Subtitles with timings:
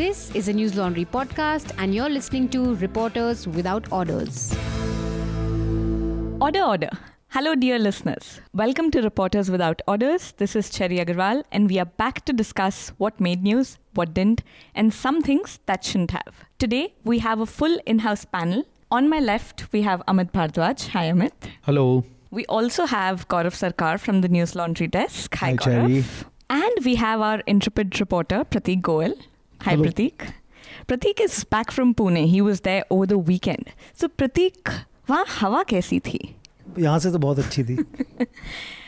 [0.00, 4.50] This is a Newslaundry podcast, and you're listening to Reporters Without Orders.
[6.40, 6.88] Order, order.
[7.28, 8.40] Hello, dear listeners.
[8.54, 10.32] Welcome to Reporters Without Orders.
[10.38, 14.42] This is Cherry Agarwal, and we are back to discuss what made news, what didn't,
[14.74, 16.44] and some things that shouldn't have.
[16.58, 18.64] Today, we have a full in house panel.
[18.90, 20.88] On my left, we have Amit Bhardwaj.
[20.94, 21.32] Hi, Amit.
[21.60, 22.06] Hello.
[22.30, 25.34] We also have Gaurav Sarkar from the Newslaundry desk.
[25.34, 25.88] Hi, Hi, Gaurav.
[25.88, 26.04] Cherry.
[26.48, 29.14] And we have our intrepid reporter, Prateek Goyal.
[29.62, 29.84] Hi, Hello.
[29.84, 30.32] Prateek.
[30.88, 32.26] Prateek is back from Pune.
[32.26, 33.72] He was there over the weekend.
[33.92, 34.70] So, Prateek,
[35.08, 36.18] वहाँ हवा कैसी थी
[36.78, 37.76] यहाँ से तो बहुत अच्छी थी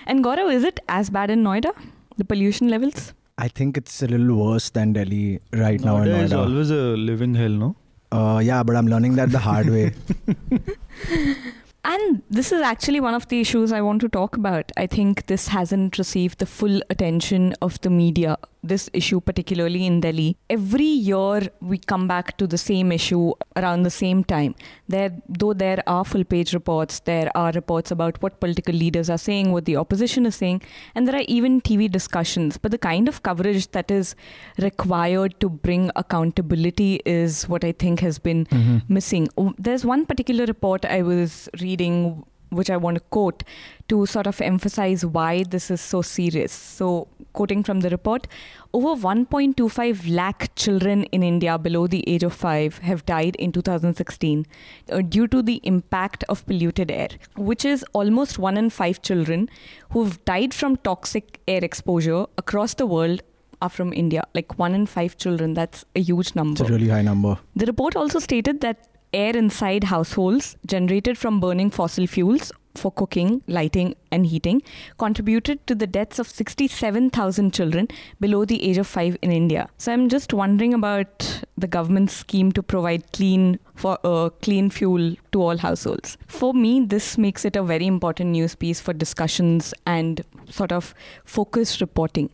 [0.06, 1.72] And Gaurav is it as bad in Noida?
[2.16, 3.12] The pollution levels?
[3.38, 5.96] I think it's a little worse than Delhi right now.
[5.98, 7.76] Noida in Noida is always a living hell, no?
[8.10, 9.92] Uh, yeah, but I'm learning that the hard way.
[11.84, 14.70] and this is actually one of the issues I want to talk about.
[14.76, 20.00] I think this hasn't received the full attention of the media this issue, particularly in
[20.00, 20.36] Delhi.
[20.48, 24.54] Every year we come back to the same issue around the same time.
[24.88, 29.18] There, though there are full page reports, there are reports about what political leaders are
[29.18, 30.62] saying, what the opposition is saying,
[30.94, 32.56] and there are even TV discussions.
[32.56, 34.14] But the kind of coverage that is
[34.58, 38.78] required to bring accountability is what I think has been mm-hmm.
[38.88, 39.28] missing.
[39.36, 43.42] Oh, There's one particular report I was reading, which I want to quote
[43.88, 46.52] to sort of emphasize why this is so serious.
[46.52, 48.26] So, quoting from the report,
[48.72, 54.46] over 1.25 lakh children in India below the age of 5 have died in 2016
[54.90, 59.48] uh, due to the impact of polluted air, which is almost 1 in 5 children
[59.90, 63.22] who've died from toxic air exposure across the world
[63.62, 64.24] are from India.
[64.34, 66.62] Like 1 in 5 children, that's a huge number.
[66.62, 67.38] It's a really high number.
[67.56, 73.42] The report also stated that air inside households generated from burning fossil fuels for cooking,
[73.46, 74.62] lighting, and heating
[74.98, 77.88] contributed to the deaths of 67,000 children
[78.20, 79.68] below the age of 5 in India.
[79.78, 85.14] So I'm just wondering about the government's scheme to provide clean for uh, clean fuel
[85.32, 86.16] to all households.
[86.26, 90.94] For me, this makes it a very important news piece for discussions and sort of
[91.24, 92.30] focused reporting.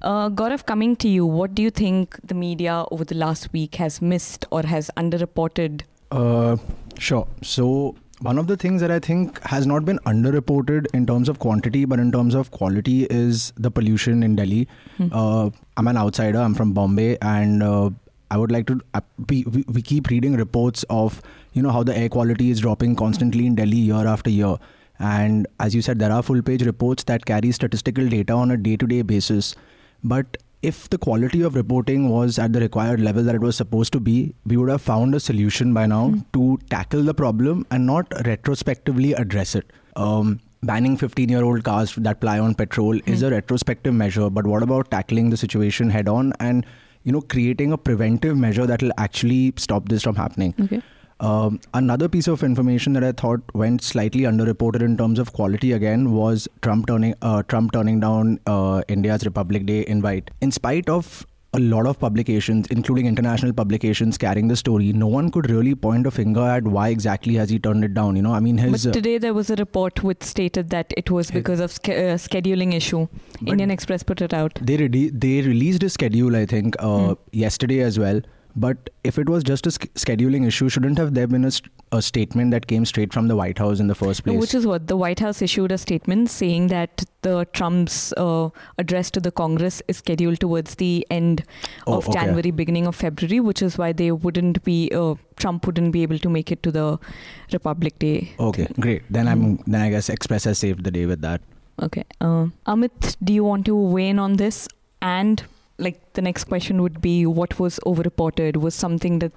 [0.00, 3.76] Uh, Gaurav, coming to you, what do you think the media over the last week
[3.76, 5.82] has missed or has underreported?
[6.10, 6.56] Uh,
[6.98, 7.26] sure.
[7.42, 11.38] So one of the things that I think has not been underreported in terms of
[11.38, 14.66] quantity, but in terms of quality, is the pollution in Delhi.
[14.96, 15.08] Hmm.
[15.12, 16.38] Uh, I'm an outsider.
[16.38, 17.90] I'm from Bombay, and uh,
[18.30, 18.80] I would like to.
[18.94, 22.60] Uh, we, we we keep reading reports of you know how the air quality is
[22.60, 24.56] dropping constantly in Delhi year after year.
[24.98, 28.56] And as you said, there are full page reports that carry statistical data on a
[28.56, 29.54] day to day basis.
[30.02, 33.92] But if the quality of reporting was at the required level that it was supposed
[33.92, 36.24] to be, we would have found a solution by now Mm.
[36.32, 39.72] to tackle the problem and not retrospectively address it.
[39.94, 44.46] Um, banning 15 year old cars that ply on petrol is a retrospective measure, but
[44.46, 46.66] what about tackling the situation head on and
[47.04, 50.54] you know creating a preventive measure that will actually stop this from happening?
[50.60, 50.82] Okay.
[51.20, 55.72] Um, another piece of information that I thought went slightly underreported in terms of quality
[55.72, 60.30] again was Trump turning uh, Trump turning down uh, India's Republic Day invite.
[60.40, 65.30] In spite of a lot of publications, including international publications, carrying the story, no one
[65.30, 68.14] could really point a finger at why exactly has he turned it down.
[68.16, 70.92] You know, I mean, his But uh, today there was a report which stated that
[70.96, 73.08] it was because of sch- uh, scheduling issue.
[73.44, 74.58] Indian Express put it out.
[74.62, 77.12] they re- they released a schedule, I think, uh, Hmm.
[77.32, 78.20] yesterday as well.
[78.60, 81.70] But if it was just a sch- scheduling issue, shouldn't have there been a, st-
[81.92, 84.38] a statement that came straight from the White House in the first place?
[84.40, 88.48] Which is what the White House issued a statement saying that the Trump's uh,
[88.78, 91.44] address to the Congress is scheduled towards the end
[91.86, 92.18] Oh, of okay.
[92.18, 96.18] January, beginning of February, which is why they wouldn't be uh, Trump wouldn't be able
[96.18, 96.98] to make it to the
[97.52, 98.32] Republic Day.
[98.40, 99.02] Okay, great.
[99.10, 101.40] Then I'm then I guess Express has saved the day with that.
[101.80, 102.04] Okay.
[102.20, 104.66] Uh, Amit, do you want to weigh in on this?
[105.00, 105.44] And
[105.78, 108.56] like the next question would be what was overreported?
[108.56, 109.32] Was something that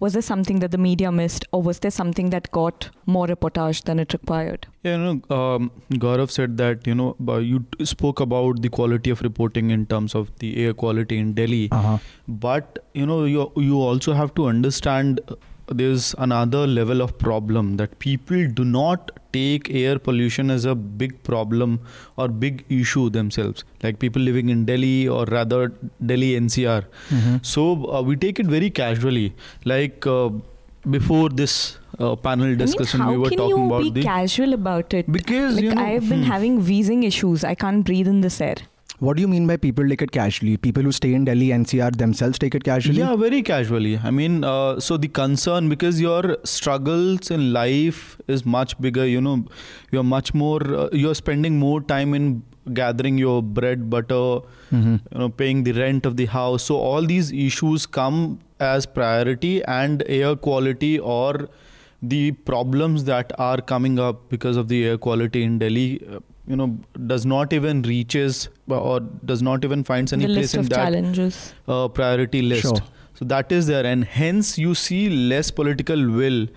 [0.00, 3.84] was there something that the media missed or was there something that got more reportage
[3.84, 4.66] than it required?
[4.82, 9.10] Yeah, you know, um, Gaurav said that, you know, uh, you spoke about the quality
[9.10, 11.68] of reporting in terms of the air quality in Delhi.
[11.70, 11.98] Uh-huh.
[12.26, 15.20] But, you know, you, you also have to understand
[15.68, 21.22] there's another level of problem that people do not take air pollution as a big
[21.22, 21.80] problem
[22.16, 23.64] or big issue themselves.
[23.82, 25.72] Like people living in Delhi or rather
[26.04, 26.84] Delhi NCR.
[27.08, 27.36] Mm-hmm.
[27.42, 29.34] So uh, we take it very casually.
[29.64, 30.30] Like uh,
[30.90, 33.90] before this uh, panel discussion, I mean, we were how can talking you about be
[33.90, 35.10] the casual about it?
[35.10, 36.30] because like you know I've been hmm.
[36.30, 37.44] having wheezing issues.
[37.44, 38.56] I can't breathe in this air.
[39.06, 40.56] What do you mean by people take it casually?
[40.56, 42.98] People who stay in Delhi NCR themselves take it casually?
[42.98, 43.98] Yeah, very casually.
[43.98, 49.04] I mean, uh, so the concern because your struggles in life is much bigger.
[49.04, 49.44] You know,
[49.90, 50.60] you're much more.
[50.84, 52.44] Uh, you're spending more time in
[52.80, 54.22] gathering your bread, butter,
[54.70, 54.94] Mhm.
[55.12, 56.70] you know, paying the rent of the house.
[56.72, 58.20] So all these issues come
[58.72, 61.48] as priority, and air quality or
[62.14, 62.22] the
[62.52, 66.78] problems that are coming up because of the air quality in Delhi, uh, you know,
[67.06, 70.68] does not even reaches or does not even finds any the place list in of
[70.70, 71.54] that challenges.
[71.68, 72.62] uh, priority list.
[72.62, 72.78] Sure.
[73.14, 76.48] So that is there, and hence you see less political will,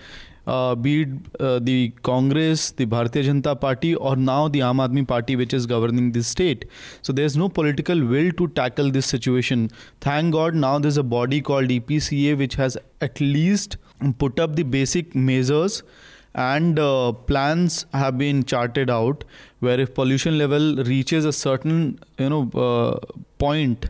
[0.48, 1.10] uh, be it
[1.40, 5.68] uh, the Congress, the Bharatiya Janata Party, or now the Aam Aadmi Party, which is
[5.68, 6.66] governing this state.
[7.02, 9.70] So there's no political will to tackle this situation.
[10.02, 13.78] Thank God now there's a body called EPCA which has at least
[14.18, 15.84] put up the basic measures
[16.36, 19.24] and uh, plans have been charted out
[19.66, 21.78] where if pollution level reaches a certain
[22.24, 22.94] you know uh,
[23.46, 23.88] point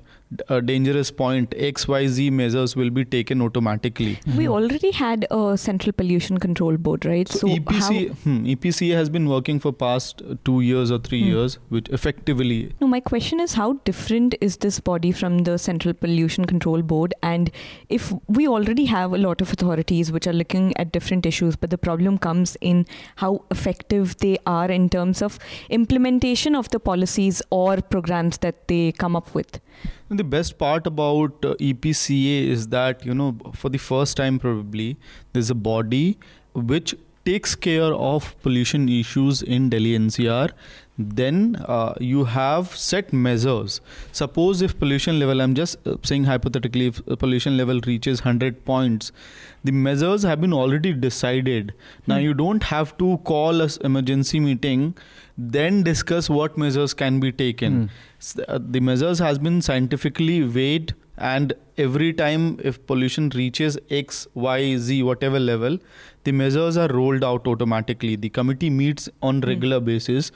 [0.49, 6.37] a dangerous point xyz measures will be taken automatically We already had a central pollution
[6.39, 7.27] control board, right?
[7.27, 11.27] so, EPC, hmm, EPCA has been working for past two years or three Hmm.
[11.35, 15.93] years, which effectively No, my question is how different is this body from the Central
[15.93, 17.13] Pollution Control Board?
[17.23, 17.51] And
[17.89, 21.69] if we already have a lot of authorities which are looking at different issues, but
[21.69, 22.85] the problem comes in
[23.25, 25.39] how effective they are in terms of
[25.79, 29.59] implementation of the policies or programs that they come up with.
[30.09, 34.97] The best part about uh, EPCA is that you know for the first time probably
[35.33, 36.17] there's a body
[36.53, 36.95] which
[37.25, 40.51] takes care of pollution issues in Delhi NCR.
[40.97, 43.81] Then uh, you have set measures.
[44.13, 48.63] Suppose if pollution level, I'm just uh, saying hypothetically, if uh, pollution level reaches 100
[48.65, 49.11] points,
[49.63, 51.73] the measures have been already decided.
[52.07, 52.21] Now Hmm.
[52.23, 54.95] you don't have to call a emergency meeting,
[55.37, 57.73] then discuss what measures can be taken
[58.27, 58.43] Hmm.
[58.47, 64.77] uh, the measures has been scientifically weighed and every time if pollution reaches x y
[64.77, 65.77] z whatever level
[66.25, 69.49] the measures are rolled out automatically the committee meets on Hmm.
[69.51, 70.31] regular basis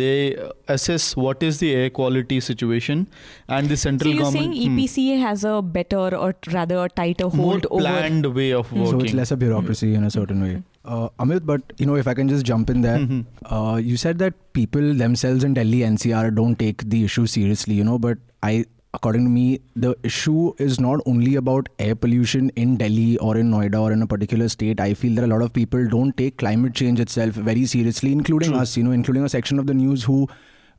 [0.00, 3.06] they uh, assess what is the air quality situation
[3.48, 6.78] and the central So central you're government saying hmm, EPCA has a better or rather
[6.84, 7.82] a tighter more hold over.
[7.82, 8.80] planned way of Hmm.
[8.84, 10.54] working So it's less lesser bureaucracy in a certain way.
[10.84, 13.24] Uh, Amit, but you know, if I can just jump in there, Mhm.
[13.56, 17.84] uh, you said that people themselves in Delhi NCR don't take the issue seriously, you
[17.90, 22.76] know, but I, according to me, the issue is not only about air pollution in
[22.76, 24.80] Delhi or in Noida or in a particular state.
[24.80, 28.50] I feel that a lot of people don't take climate change itself very seriously, including
[28.50, 28.60] True.
[28.60, 30.28] us, you know, including a section of the news who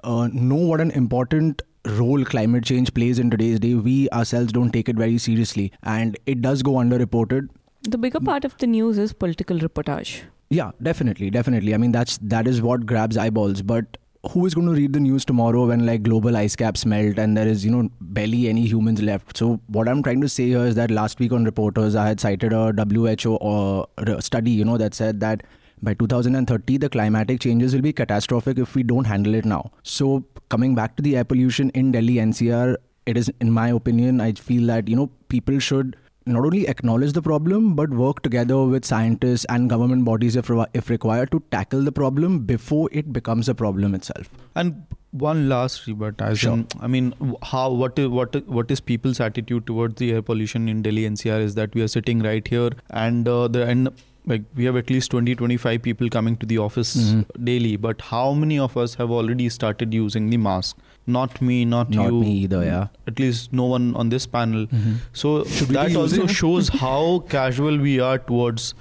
[0.04, 3.74] uh, know what an important role climate change plays in today's day.
[3.74, 7.50] We ourselves don't take it very seriously, and it does go underreported.
[7.82, 10.22] The bigger part of the news is political reportage.
[10.50, 11.74] Yeah, definitely, definitely.
[11.74, 13.62] I mean, that's that is what grabs eyeballs.
[13.64, 13.98] But
[14.32, 17.36] who is going to read the news tomorrow when like global ice caps melt and
[17.36, 19.38] there is you know barely any humans left?
[19.38, 22.20] So what I'm trying to say here is that last week on Reporters, I had
[22.20, 25.44] cited a WHO uh, study, you know, that said that
[25.82, 29.72] by 2030 the climatic changes will be catastrophic if we don't handle it now.
[29.84, 34.22] So coming back to the air pollution in Delhi NCR, it is in my opinion,
[34.22, 38.64] I feel that you know people should not only acknowledge the problem but work together
[38.64, 43.12] with scientists and government bodies if, re- if required to tackle the problem before it
[43.12, 46.54] becomes a problem itself And one last rebut, as Sure.
[46.54, 50.68] in, I mean, how what is what what is people's attitude towards the air pollution
[50.68, 53.92] in Delhi NCR is that we are sitting right here and uh, the and
[54.26, 57.46] like we have at least 20 25 people coming to the office Mhm.
[57.52, 61.90] daily but how many of us have already started using the mask not me, not,
[61.90, 62.12] not you.
[62.12, 62.88] Not me either, yeah.
[63.08, 64.68] At least no one on this panel.
[64.68, 64.94] Mm-hmm.
[65.14, 68.74] So Should that also shows how casual we are towards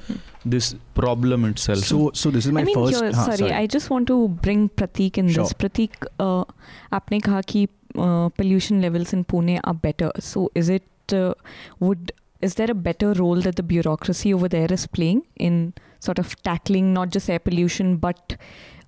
[0.44, 1.78] this problem itself.
[1.78, 3.00] So, so this is my I mean, first.
[3.00, 5.44] Here, sorry, sorry, I just want to bring Prateek in sure.
[5.44, 5.52] this.
[5.52, 6.44] Prateek, uh,
[6.92, 10.10] आपने कहा uh, pollution levels in Pune are better.
[10.18, 11.34] So, is it uh,
[11.80, 16.18] would is there a better role that the bureaucracy over there is playing in sort
[16.18, 18.36] of tackling not just air pollution but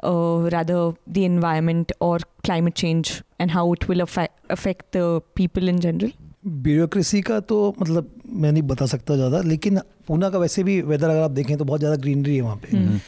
[0.05, 5.69] uh, rather the environment or climate change and how it will affect affect the people
[5.69, 6.13] in general?
[6.47, 11.09] Bureaucracy का तो मतलब मैं नहीं बता सकता ज़्यादा लेकिन पूना का वैसे भी वेदर
[11.11, 12.99] अगर आप देखें तो बहुत ज़्यादा ग्रीनरी है वहाँ पे हम्म।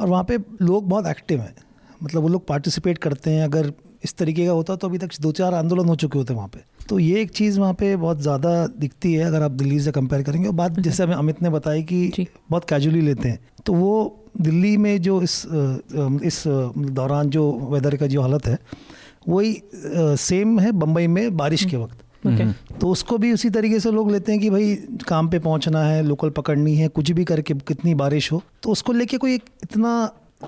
[0.00, 1.54] और वहाँ पे लोग बहुत एक्टिव हैं
[2.02, 3.72] मतलब वो लोग पार्टिसिपेट करते हैं अगर
[4.04, 6.60] इस तरीके का होता तो अभी तक दो चार आंदोलन हो चुके होते वहाँ पे
[6.88, 10.22] तो ये एक चीज़ वहाँ पे बहुत ज़्यादा दिखती है अगर आप दिल्ली से कंपेयर
[10.22, 14.30] करेंगे। और बात जैसे हमें अमित ने बताई कि बहुत कैजुअली लेते हैं। तो वो
[14.40, 15.42] दिल्ली में जो इस
[16.24, 18.58] इस दौरान जो वेदर का जो हालत है
[19.28, 19.60] वही
[20.20, 22.46] सेम है बम्बई में बारिश के वक्त। Okay.
[22.80, 24.74] तो उसको भी उसी तरीके से लोग लेते हैं कि भाई
[25.08, 28.92] काम पे पहुँचना है लोकल पकड़नी है कुछ भी करके कितनी बारिश हो। तो उसको
[28.92, 29.90] लेके कोई एक इतना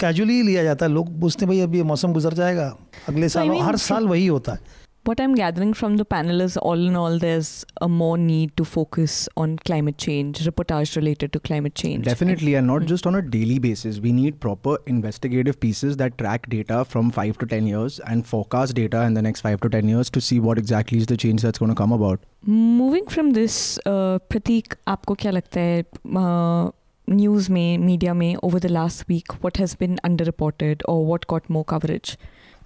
[0.00, 2.76] कैजुअली लिया जाता है। लोग पूछते हैं भाई अभी ये मौसम गुजर जाएगा?
[3.08, 4.58] अगले साल I mean, हर साल वही होता है।
[5.06, 8.64] what I'm gathering from the panel is all in all, there's a more need to
[8.64, 12.04] focus on climate change, reportage related to climate change.
[12.04, 12.86] Definitely, and not mm-hmm.
[12.86, 14.00] just on a daily basis.
[14.00, 18.74] We need proper investigative pieces that track data from five to 10 years and forecast
[18.74, 21.42] data in the next five to 10 years to see what exactly is the change
[21.42, 22.20] that's going to come about.
[22.44, 25.84] Moving from this, uh, Prateek, aapko kya lagta hai?
[26.24, 26.72] Uh,
[27.10, 31.20] news में media में over the last week what has been under reported और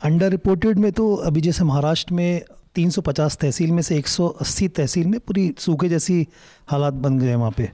[0.02, 2.42] under reported में तो अभी जैसे महाराष्ट्र में
[2.74, 6.26] 350 तहसील में से 180 तहसील में पूरी सूखे जैसी
[6.68, 7.70] हालात बन गए हैं वहाँ पे।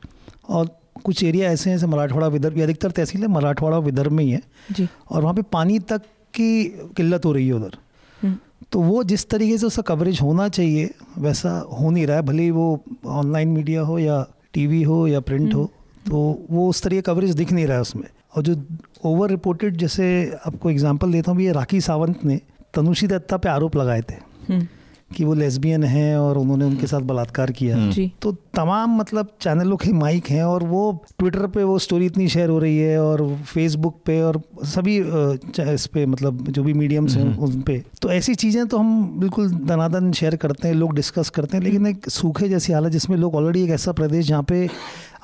[0.48, 0.68] और
[1.04, 4.42] कुछ एरिया ऐसे हैं जैसे मराठवाड़ा विदर्भ अधिकतर तहसील है मराठवाड़ा विदर्भ में ही है।
[4.72, 6.02] जी। और वहाँ पे पानी तक
[6.34, 6.64] की
[6.96, 7.76] किल्लत हो रही है उधर।
[8.22, 8.36] हम्म,
[8.72, 12.42] तो वो जिस तरीके से उसका कवरेज होना चाहिए वैसा हो नहीं रहा है भले
[12.42, 15.70] ही वो ऑनलाइन मीडिया हो या टीवी हो या प्रिंट हो
[16.06, 18.54] तो वो उस तरीके कवरेज दिख नहीं रहा है उसमें। और जो
[19.06, 20.06] ओवर रिपोर्टेड जैसे
[20.46, 22.40] आपको एग्जांपल देता हूँ ये राखी सावंत ने
[22.74, 24.14] तनुषी दत्ता पे आरोप लगाए थे
[24.48, 24.66] हम्म,
[25.16, 29.76] कि वो लेस्बियन हैं और उन्होंने उनके साथ बलात्कार किया। हम्म। तो तमाम मतलब चैनलों
[29.76, 30.80] के माइक हैं और वो
[31.18, 34.96] ट्विटर पे वो स्टोरी इतनी शेयर हो रही है और फेसबुक पे और सभी
[35.74, 39.18] इस पे मतलब जो भी मीडियम्स हैं हम्म। उन पे। तो ऐसी चीज़ें तो हम
[39.20, 43.16] बिल्कुल दनादन शेयर करते हैं लोग डिस्कस करते हैं लेकिन एक सूखे जैसी हालत जिसमें
[43.16, 44.68] लोग ऑलरेडी एक ऐसा प्रदेश जहाँ पे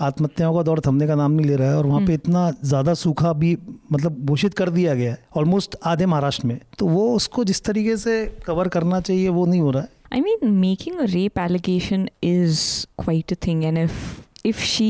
[0.07, 2.95] आत्महत्याओं का दौर थमने का नाम नहीं ले रहा है और वहाँ पे इतना ज़्यादा
[3.05, 3.57] सूखा भी
[3.93, 7.97] मतलब घोषित कर दिया गया है ऑलमोस्ट आधे महाराष्ट्र में तो वो उसको जिस तरीके
[8.05, 8.15] से
[8.47, 12.87] कवर करना चाहिए वो नहीं हो रहा है I mean, making a rape allegation is
[13.03, 13.95] quite a thing, and if
[14.51, 14.89] if she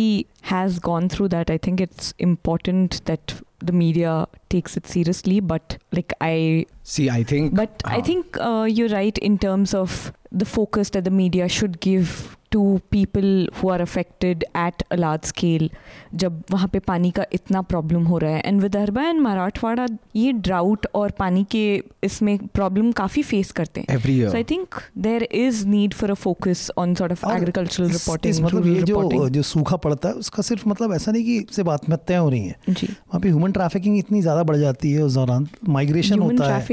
[0.53, 4.15] has gone through that, I think it's important that the media
[4.49, 5.37] takes it seriously.
[5.53, 7.55] But like I, See, I think.
[7.55, 8.07] but uh, I हाँ.
[8.09, 12.07] think uh, you're right in terms of the focus that the media should give
[12.55, 15.69] to people who are affected at a large scale
[16.15, 19.87] जब वहाँ पे पानी का इतना problem हो रहा है। एंड विदर्भा एंड मराठवाड़ा
[20.17, 24.31] ये ड्राउट और पानी के इसमें प्रॉब्लम काफ़ी फेस करते हैं। Every year.
[24.33, 24.67] So I think
[25.07, 28.67] there is need for a focus on sort of और agricultural इस- reporting, इस मतलब
[28.67, 29.29] ये जो.
[29.29, 32.75] जो सूखा पड़ता है उसका सिर्फ़ मतलब ऐसा नहीं कि सिर्फ़ आत्महत्याएँ हो रही हैं।
[32.75, 36.67] जी। वहाँ पे ह्यूमन ट्रैफिकिंग इतनी ज़्यादा बढ़ जाती है उस दौरान। माइग्रेशन होता है।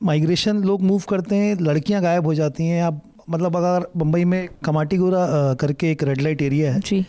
[0.00, 4.48] माइग्रेशन लोग मूव करते हैं लड़कियाँ गायब हो जाती हैं। आप मतलब अगर मुंबई में
[4.64, 7.04] कमाटीगोरा करके एक रेड लाइट एरिया है जी।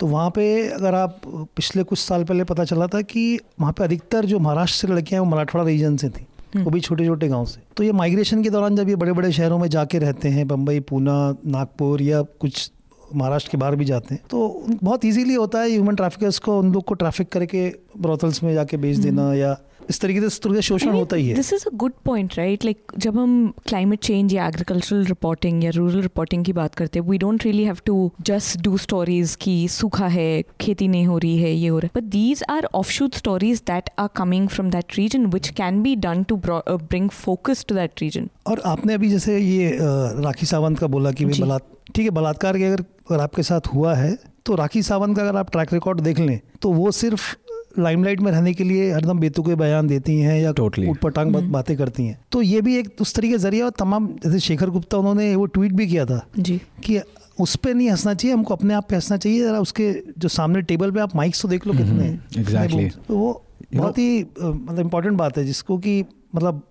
[0.00, 3.84] तो वहाँ पे अगर आप पिछले कुछ साल पहले पता चला था कि वहाँ पे
[3.84, 7.06] अधिकतर जो महाराष्ट्र से लड़कियाँ हैं वो मराठवाड़ा रीजन से थी। हम्म। वो भी छोटे
[7.06, 9.98] छोटे गाँव से। तो ये माइग्रेशन के दौरान जब ये बड़े बड़े शहरों में जाके
[9.98, 12.70] रहते हैं बम्बई पूना नागपुर या कुछ
[13.14, 16.72] महाराष्ट्र के बाहर भी जाते हैं। तो बहुत इजीली होता है ह्यूमन ट्रैफिकर्स को उन
[16.72, 19.56] लोग को ट्रैफ़िक करके ब्रोथल्स में जाके बेच देना या
[19.90, 22.92] इस तरीके से तरीके शोषण होता ही है। This is a good point right like
[22.98, 27.18] जब हम क्लाइमेट चेंज या एग्रीकल्चरल रिपोर्टिंग या रूरल रिपोर्टिंग की बात करते हैं we
[27.18, 31.52] don't really have to just do stories की सूखा है खेती नहीं हो रही है
[31.52, 35.26] ये हो रहा है। But these are offshoot stories that are coming from that region
[35.26, 39.76] which can be done to bring focus to that region और आपने अभी जैसे ये
[39.80, 41.58] राखी सावंत का बोला कि भाई
[41.94, 42.80] ठीक है बलात्कार के अगर
[43.10, 46.40] अगर आपके साथ हुआ है तो राखी सावंत का अगर आप ट्रैक रिकॉर्ड देख लें
[46.62, 47.34] तो वो सिर्फ़
[47.78, 50.90] लाइमलाइट में रहने के लिए हरदम बेतुके बयान देती हैं या Totally.
[50.90, 54.06] उटपटांग बात- बातें करती हैं। तो ये भी एक उस तरीके का ज़रिया और तमाम
[54.24, 57.00] जैसे शेखर गुप्ता उन्होंने वो ट्वीट भी किया था जी। कि
[57.40, 60.62] उस पर नहीं हंसना चाहिए हमको अपने आप पे हंसना चाहिए जरा उसके जो सामने
[60.62, 63.06] टेबल पे आप माइक्स तो देख लो कितने हैं। कितने Exactly.
[63.08, 63.44] तो वो
[63.76, 66.04] बहुत ही मतलब इम्पोर्टेंट बात है जिसको कि
[66.34, 66.62] मतलब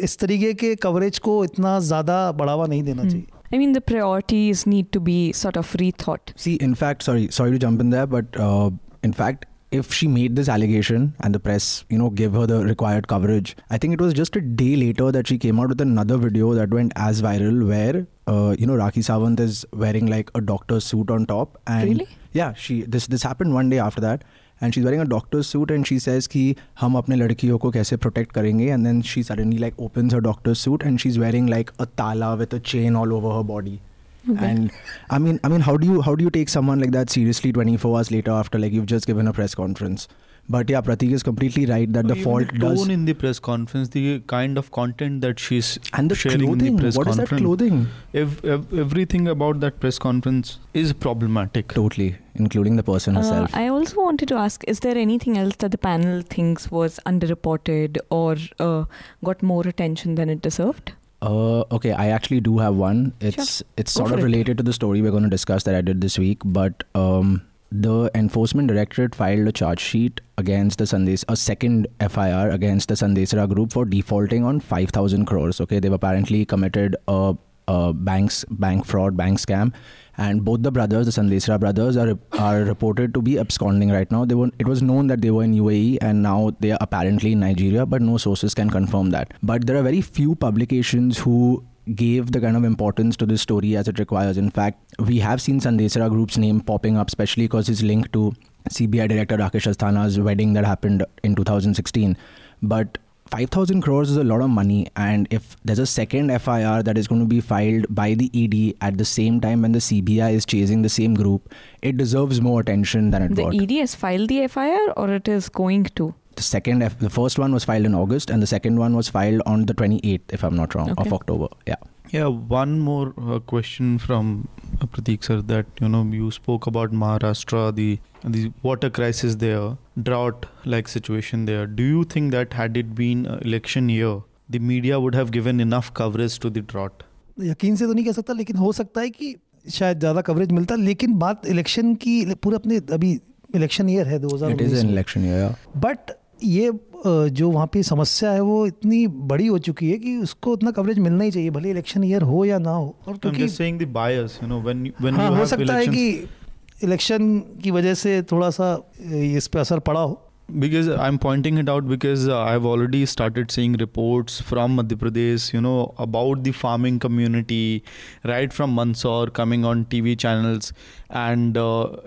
[0.00, 4.66] इस तरीके के कवरेज को इतना ज़्यादा बढ़ावा नहीं देना चाहिए। I mean, the priorities
[4.66, 6.32] need to be sort of rethought.
[6.36, 8.70] See, in fact, sorry, sorry to jump in there, but uh,
[9.02, 12.64] in fact, if she made this allegation and the press, you know, gave her the
[12.64, 15.80] required coverage, I think it was just a day later that she came out with
[15.80, 20.30] another video that went as viral, where uh, you know Rakhi Sawant is wearing like
[20.34, 22.08] a doctor's suit on top, and Really?
[22.32, 24.24] yeah, she this this happened one day after that.
[24.62, 27.70] And she is wearing a doctor suit and she says कि हम अपने लड़कियों को
[27.70, 31.20] कैसे protect करेंगे and then she suddenly like opens a doctor suit and she is
[31.20, 33.78] wearing like a ताला with a chain all over her body
[34.24, 34.46] Okay.
[34.46, 34.70] And
[35.08, 37.52] I mean, I mean, how do you how do you take someone like that seriously?
[37.52, 40.08] Twenty four hours later, after like you've just given a press conference.
[40.48, 42.80] But yeah, Prateek is completely right that the Even fault the does.
[42.80, 46.66] tone in the press conference, the kind of content that she's and the sharing clothing.
[46.66, 47.86] in the press What is that clothing?
[48.14, 51.68] ev- ev- everything about that press conference is problematic.
[51.68, 53.54] Totally, including the person Uh, herself.
[53.54, 57.98] I also wanted to ask is there anything else that the panel thinks was underreported
[58.10, 58.84] or uh,
[59.24, 60.92] got more attention than it deserved?
[61.22, 63.12] Uh, okay, I actually do have one.
[63.20, 64.24] It's it's sort for of it.
[64.24, 67.42] related to the story we're going to discuss that I did this week, but um,
[67.72, 72.94] the enforcement directorate filed a charge sheet against the Sandesh, a second FIR against the
[72.94, 75.60] Sandesara group for defaulting on 5,000 crores.
[75.60, 77.36] Okay, they've apparently committed a,
[77.68, 79.72] a banks bank fraud, bank scam,
[80.16, 84.24] and both the brothers, the Sandesara brothers, are are reported to be absconding right now.
[84.24, 87.32] They were it was known that they were in UAE and now they are apparently
[87.32, 89.32] in Nigeria, but no sources can confirm that.
[89.42, 93.76] But there are very few publications who gave the kind of importance to this story
[93.76, 94.36] as it requires.
[94.36, 98.34] In fact, we have seen Sandesara Group's name popping up, especially because it's linked to
[98.68, 102.16] CBI Director Rakesh Asthana's wedding that happened in 2016.
[102.62, 102.98] But
[103.30, 107.06] 5,000 crores is a lot of money, and if there's a second FIR that is
[107.06, 110.44] going to be filed by the ED at the same time when the CBI is
[110.44, 113.54] chasing the same group, it deserves more attention than it The got.
[113.54, 116.12] ED has filed the FIR or it is going to?
[116.36, 119.08] the second F- the first one was filed in August and the second one was
[119.08, 121.02] filed on the 28th if I'm not wrong okay.
[121.06, 121.48] of October.
[121.66, 121.76] Yeah.
[122.12, 124.48] Yeah one more uh, question from
[124.80, 129.76] uh, Prateek sir that you know you spoke about Maharashtra the the water crisis there
[130.08, 131.66] drought like situation there.
[131.66, 134.16] Do you think that had it been uh, election year
[134.48, 137.06] the media would have given enough coverage to the drought?
[137.40, 139.34] यकीन से तो नहीं कह सकता लेकिन हो सकता है कि
[139.70, 143.12] शायद ज़्यादा कवरेज मिलता लेकिन बात इलेक्शन की पूरे अपने अभी
[143.54, 146.10] इलेक्शन ईयर है दो हज़ार बट
[146.44, 146.70] ये
[147.04, 150.98] जो वहाँ पे समस्या है वो इतनी बड़ी हो चुकी है कि उसको उतना कवरेज
[150.98, 154.58] मिलना ही चाहिए भले इलेक्शन ईयर हो या ना हो। और क्योंकि बायर्स यू नो
[154.60, 155.76] हो सकता elections.
[155.76, 158.74] है कि इलेक्शन की वजह से थोड़ा सा
[159.12, 160.20] इस पे असर पड़ा हो।
[160.50, 164.96] Because I am pointing it out because I have already started seeing reports from Madhya
[164.96, 167.82] Pradesh you know about the farming community
[168.26, 170.72] right from Mandsaur coming on T V channels
[171.12, 171.58] and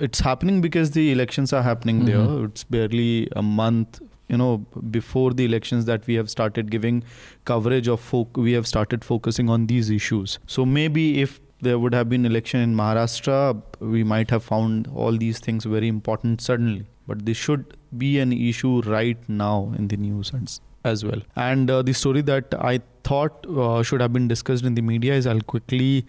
[0.04, 4.58] it's happening because the elections are happening there it's barely a month You know,
[4.90, 7.04] before the elections, that we have started giving
[7.46, 8.38] coverage of folk.
[8.38, 10.40] We have started focusing on these issues.
[10.48, 15.18] So maybe if there would have been election in Maharashtra, we might have found all
[15.18, 16.86] these things very important suddenly.
[17.08, 20.32] But this should be an issue right now in the news
[20.84, 21.22] as well.
[21.36, 25.14] And uh, the story that I thought uh, should have been discussed in the media
[25.14, 26.06] is I'll quickly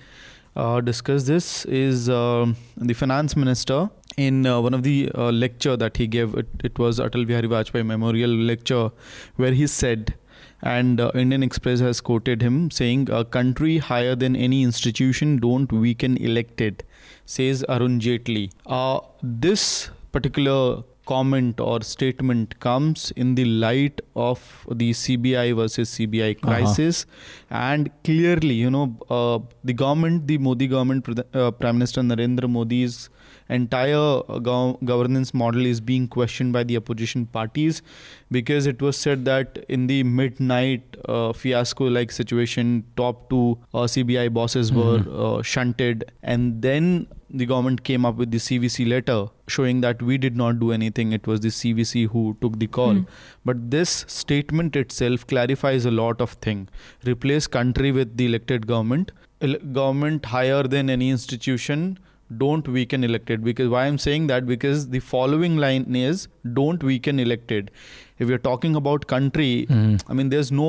[0.56, 5.76] uh, discuss this is um the finance minister in uh, one of the uh, lecture
[5.76, 8.90] that he gave it, it was Atal Bihari Vajpayee memorial lecture
[9.36, 10.14] where he said
[10.62, 15.70] and uh, Indian Express has quoted him saying a country higher than any institution don't
[15.70, 16.84] weaken elected
[17.26, 18.50] says Arun Jaitley.
[18.66, 26.30] Uh, this particular comment or statement comes in the light of the CBI versus CBI
[26.36, 26.48] Uh-huh.
[26.50, 27.06] crisis.
[27.50, 33.10] And clearly you know uh, the government the Modi government uh, Prime Minister Narendra Modi's
[33.50, 37.82] entire uh, gov- governance model is being questioned by the opposition parties
[38.30, 43.80] because it was said that in the midnight uh, fiasco like situation top two uh,
[43.96, 46.10] CBI bosses were uh, shunted.
[46.22, 47.06] And then
[47.40, 49.16] the government came up with the CVC letter
[49.48, 51.12] showing that we did not do anything.
[51.18, 52.94] It was the CVC who took the call.
[52.94, 53.02] Hmm.
[53.50, 56.68] but this statement itself clarifies a lot of things
[57.12, 59.12] replace country with the elected government.
[59.40, 61.98] Ele- government higher than any institution
[62.42, 63.42] don't weaken elected.
[63.48, 64.46] Because why i'm saying that?
[64.52, 66.28] Because the following line is
[66.60, 67.70] don't weaken elected.
[68.18, 70.00] If you're talking about country Mhm.
[70.08, 70.68] i mean there's no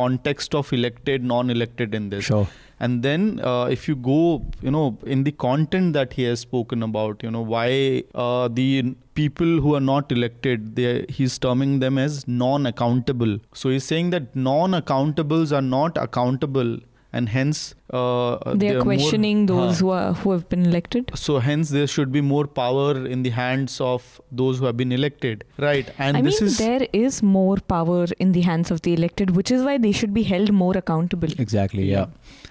[0.00, 2.24] context of elected non-elected in this.
[2.30, 2.48] Sure.
[2.80, 6.82] And then uh, if you go you know in the content that he has spoken
[6.82, 11.98] about you know why uh, the people who are not elected they he's terming them
[11.98, 13.38] as non-accountable.
[13.52, 16.78] So he's saying that non-accountables are not accountable
[17.12, 19.84] and hence uh, They are more- questioning those Huh.
[19.84, 21.10] who are who have been elected.
[21.14, 24.08] so hence there should be more power in the hands of
[24.40, 28.00] those who have been elected right and I this mean, is there is more power
[28.18, 31.32] in the hands of the elected, which is why they should be held more accountable.
[31.46, 31.86] Exactly.
[31.90, 32.06] Yeah.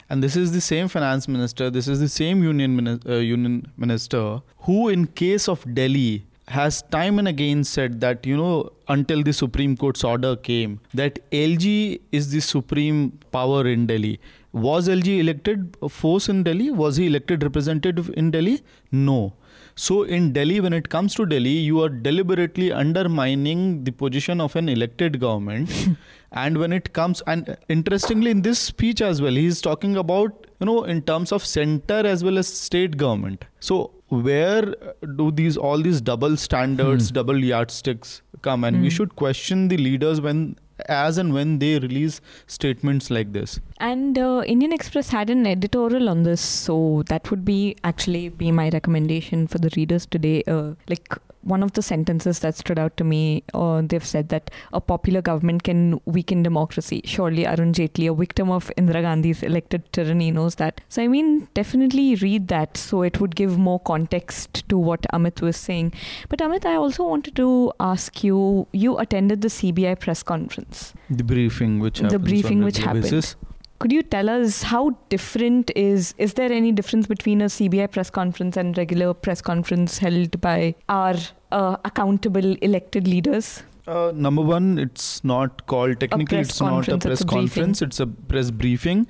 [0.09, 3.55] And this is the same finance minister, this is the same union, mini- uh, union
[3.85, 4.23] minister
[4.69, 6.23] who, in case of Delhi,
[6.55, 11.19] has time and again said that, you know, until the Supreme Court's order came, that
[11.39, 13.01] LG is the supreme
[13.33, 14.19] power in Delhi.
[14.53, 16.71] Was LG elected force in Delhi?
[16.71, 18.61] Was he elected representative in Delhi?
[18.91, 19.33] No.
[19.75, 24.55] So in Delhi, when it comes to Delhi, you are deliberately undermining the position of
[24.55, 25.69] an elected government.
[26.31, 30.47] and when it comes, and interestingly, in this speech as well, he is talking about
[30.59, 33.45] you know in terms of center as well as state government.
[33.59, 34.73] So where
[35.17, 37.13] do these all these double standards, Hmm.
[37.15, 38.63] double yardsticks come?
[38.63, 38.95] And we Hmm.
[38.95, 40.55] should question the leaders when
[40.87, 43.59] as and when they release statements like this.
[43.79, 48.51] And uh, Indian Express had an editorial on this, so that would be actually be
[48.51, 50.43] my recommendation for the readers today.
[50.47, 54.51] Uh, like one of the sentences that stood out to me, uh, they've said that
[54.73, 57.01] a popular government can weaken democracy.
[57.05, 60.81] Surely Arun Jaitley, a victim of Indira Gandhi's elected tyranny, knows that.
[60.89, 65.41] So I mean, definitely read that, so it would give more context to what Amit
[65.41, 65.93] was saying.
[66.29, 70.93] But Amit, I also wanted to ask you: you attended the CBI press conference.
[71.09, 73.03] The briefing which The briefing which happened.
[73.03, 73.35] basis.
[73.79, 78.09] Could you tell us how different is is there any difference between a CBI press
[78.09, 81.15] conference and regular press conference held by our
[81.51, 83.61] uh, accountable elected leaders?
[83.87, 86.39] Uh, number one, it's not called technically.
[86.39, 87.39] It's not a press it's a briefing.
[87.39, 87.81] conference.
[87.81, 89.07] It's a press briefing,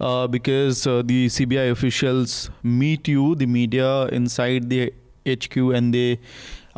[0.00, 4.92] uh, because uh, the CBI officials meet you, the media inside the
[5.28, 6.18] HQ, and they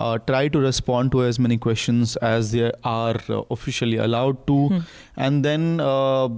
[0.06, 4.56] uh, try to respond to as many questions as they are uh, officially allowed to.
[4.68, 4.78] Hmm.
[5.16, 6.28] And then uh,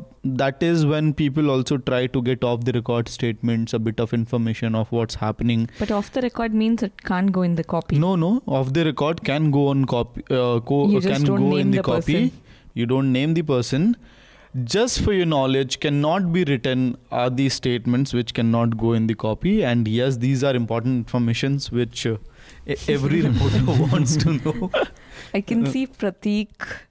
[0.42, 4.14] that is when people also try to get off the record statements, a bit of
[4.14, 5.68] information of what's happening.
[5.78, 7.98] But off the record means it can't go in the copy.
[7.98, 8.42] No, no.
[8.46, 10.24] Off the record can go on copy.
[10.30, 12.14] Uh, co- You just can don't go in name the, the copy.
[12.14, 12.40] person.
[12.74, 13.96] You don't name the person.
[14.64, 19.14] Just for your knowledge, cannot be written are these statements which cannot go in the
[19.14, 19.62] copy.
[19.64, 22.16] And yes, these are important informations which uh,
[22.88, 24.70] every reporter wants to know.
[25.34, 26.48] I can see Pratik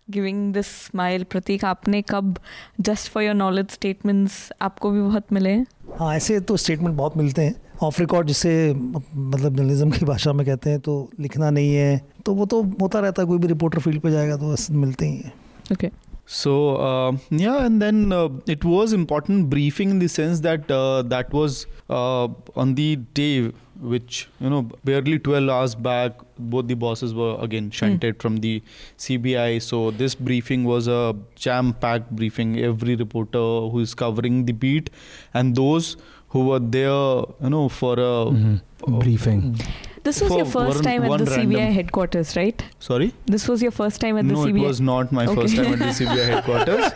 [0.10, 1.26] giving this smile.
[1.26, 2.38] Pratik, आपने कब
[2.82, 5.66] just for your knowledge statements आपको भी बहुत मिले हैं?
[6.00, 10.46] हाँ ऐसे तो स्टेटमेंट बहुत मिलते हैं ऑफ़ रिकॉर्ड जिसे मतलब जर्नलिज्म की भाषा में
[10.46, 13.80] कहते हैं तो लिखना नहीं है तो वो तो होता रहता है कोई भी रिपोर्टर
[13.80, 15.34] फ़ील्ड पे जाएगा तो बस मिलते ही हैं
[15.72, 15.92] Okay.
[16.26, 21.02] So uh, yeah, and then uh, it was important briefing in the sense that uh,
[21.14, 26.74] that was uh, on the day which you know barely 12 hours back both the
[26.74, 28.62] bosses were again shunted from the
[28.98, 29.62] CBI.
[29.62, 32.60] So this briefing was a jam-packed briefing.
[32.60, 34.90] Every reporter who is covering the beat
[35.34, 35.96] and those
[36.30, 38.60] who were there, you know, for a Mhm.
[38.88, 39.60] Briefing.
[40.04, 42.64] This was For your first one- time at the CBI random- headquarters, right?
[42.80, 43.14] sorry.
[43.26, 44.64] This was your first time at the No, CBI.
[44.64, 45.36] it was not my Okay.
[45.42, 46.92] first time at the CBI headquarters.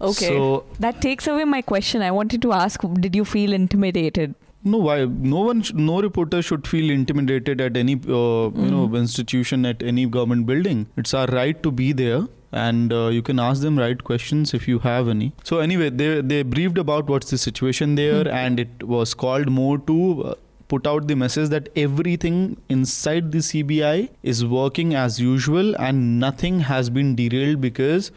[0.00, 0.26] Okay.
[0.26, 2.02] So that takes away my question.
[2.02, 4.34] I wanted to ask, did you feel intimidated?
[4.62, 5.04] No, why?
[5.06, 8.98] No one, sh- no reporter should feel intimidated at any, uh, you know, Mm.
[8.98, 10.82] institution at any government building.
[10.98, 12.20] It's our right to be there,
[12.52, 15.32] and uh, you can ask them right questions if you have any.
[15.52, 18.36] So anyway, they they briefed about what's the situation there, Hmm.
[18.44, 19.98] and it was called more to.
[20.34, 20.38] Uh,
[20.70, 22.34] Put out the message that everything
[22.74, 28.10] inside the CBI is working as usual and nothing has been derailed because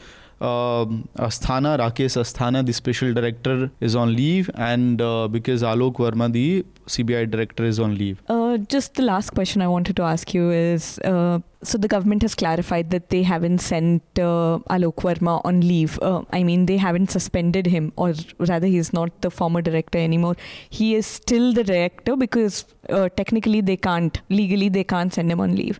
[0.44, 6.32] um Asthana, Rakesh Asthana, the special director, is on leave, and uh, because Alok Verma,
[6.32, 8.22] the CBI director, is on leave.
[8.28, 12.22] Uh, just the last question I wanted to ask you is uh, so the government
[12.22, 16.00] has clarified that they haven't sent uh, Alok Verma on leave.
[16.02, 20.36] Uh, I mean, they haven't suspended him, or rather, he's not the former director anymore.
[20.70, 25.40] He is still the director because uh, technically they can't, legally, they can't send him
[25.40, 25.80] on leave.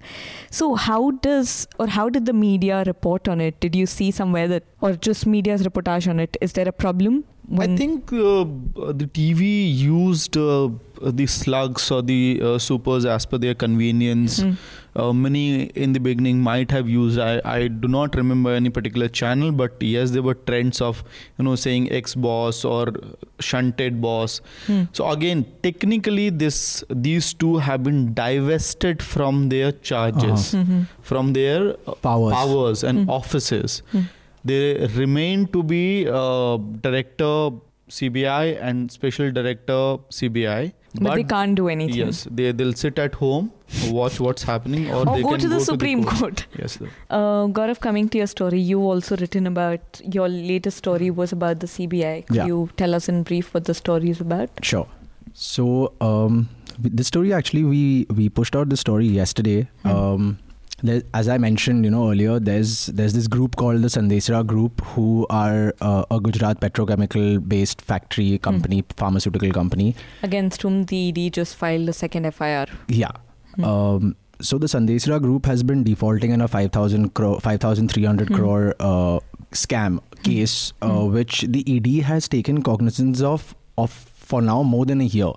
[0.52, 3.60] So, how does or how did the media report on it?
[3.60, 6.38] Did you see somewhere that, or just media's reportage on it?
[6.42, 7.26] Is there a problem?
[7.60, 8.46] I think uh,
[8.94, 10.70] the TV used uh,
[11.02, 14.42] the slugs or the uh, supers as per their convenience.
[14.42, 14.54] Hmm.
[14.96, 17.20] Uh, many in the beginning might have used.
[17.20, 21.04] I, I do not remember any particular channel, but yes, there were trends of
[21.40, 22.94] you know saying ex boss or
[23.40, 24.40] shunted boss.
[24.68, 24.84] Hmm.
[24.94, 30.86] So again, technically, this these two have been divested from their charges, Mhm.
[31.02, 32.34] from their uh, Powers.
[32.34, 33.10] powers and Hmm.
[33.10, 33.82] offices.
[33.92, 34.02] Hmm.
[34.46, 34.62] They
[34.96, 37.50] remain to be uh, director
[37.90, 40.74] CBI and special director CBI.
[41.02, 41.96] But, they can't do anything.
[42.06, 43.52] Yes, they they'll sit at home,
[43.90, 46.20] watch what's happening, or, Or they go can to the go Supreme court.
[46.20, 46.46] Court.
[46.60, 46.90] Yes, sir.
[47.10, 51.60] Uh, Gaurav, coming to your story, you also written about your latest story was about
[51.62, 52.28] the CBI.
[52.28, 52.46] Could Yeah.
[52.46, 54.50] you tell us in brief what the story is about?
[54.62, 54.86] Sure.
[55.34, 59.68] So um, this story actually we we pushed out the story yesterday.
[59.82, 59.90] Hmm.
[59.90, 60.38] Um,
[60.84, 64.82] there, as I mentioned, you know earlier, there's there's this group called the Sandesara Group,
[64.94, 69.96] who are uh, a Gujarat petrochemical based factory company, pharmaceutical company.
[70.24, 72.66] Against whom the ED just filed a second FIR.
[72.88, 73.12] Yeah.
[73.56, 73.64] Hmm.
[73.64, 78.36] Um, so the Sandesara Group has been defaulting in a 5,000 crore, 5,300 Hmm.
[78.36, 79.20] crore uh,
[79.52, 81.14] scam case, uh, Hmm.
[81.14, 83.90] which the ED has taken cognizance of of
[84.32, 85.32] for now more than a year.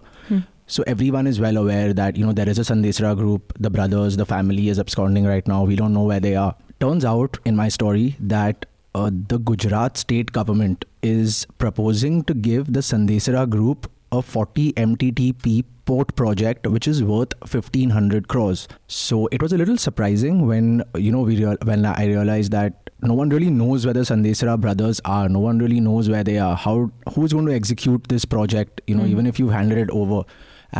[0.66, 4.16] So everyone is well aware that you know there is a Sandesara group, the brothers,
[4.16, 5.62] the family is absconding right now.
[5.64, 6.56] We don't know where they are.
[6.80, 12.72] Turns out in my story that uh, the Gujarat state government is proposing to give
[12.72, 18.66] the Sandesara group a 40 MTTP port project which is worth 1500 crores.
[18.88, 22.90] So it was a little surprising when you know we real, when I realized that
[23.02, 25.28] no one really knows where the Sandesara brothers are.
[25.28, 26.56] No one really knows where they are.
[26.56, 28.80] How who's going to execute this project?
[28.88, 29.10] You know, Hmm.
[29.10, 30.24] even if you've handed it over.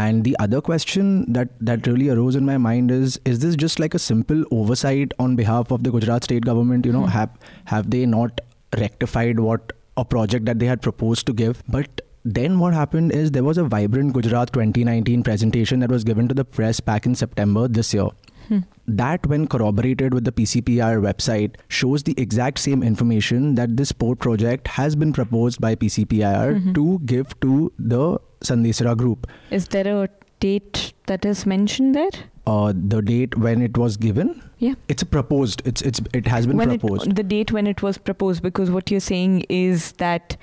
[0.00, 3.78] And the other question that that really arose in my mind is: Is this just
[3.84, 6.90] like a simple oversight on behalf of the Gujarat state government?
[6.90, 7.14] You know, Hmm.
[7.18, 7.38] have
[7.76, 8.42] have they not
[8.82, 11.62] rectified what a project that they had proposed to give?
[11.78, 12.02] But
[12.38, 16.34] then what happened is there was a vibrant Gujarat 2019 presentation that was given to
[16.34, 18.08] the press back in September this year.
[18.48, 18.58] Hmm.
[18.88, 24.20] That, when corroborated with the PCPR website, shows the exact same information that this port
[24.20, 26.74] project has been proposed by PCPR Mhm.
[26.74, 29.26] to give to the Sandesara group.
[29.50, 30.08] Is there a
[30.40, 32.10] date that is mentioned there?
[32.46, 34.40] Uh, the date when it was given.
[34.58, 34.74] Yeah.
[34.88, 35.62] It's proposed.
[35.64, 37.08] It's it's it has been when proposed.
[37.08, 40.36] It, the date when it was proposed, because what you're saying is that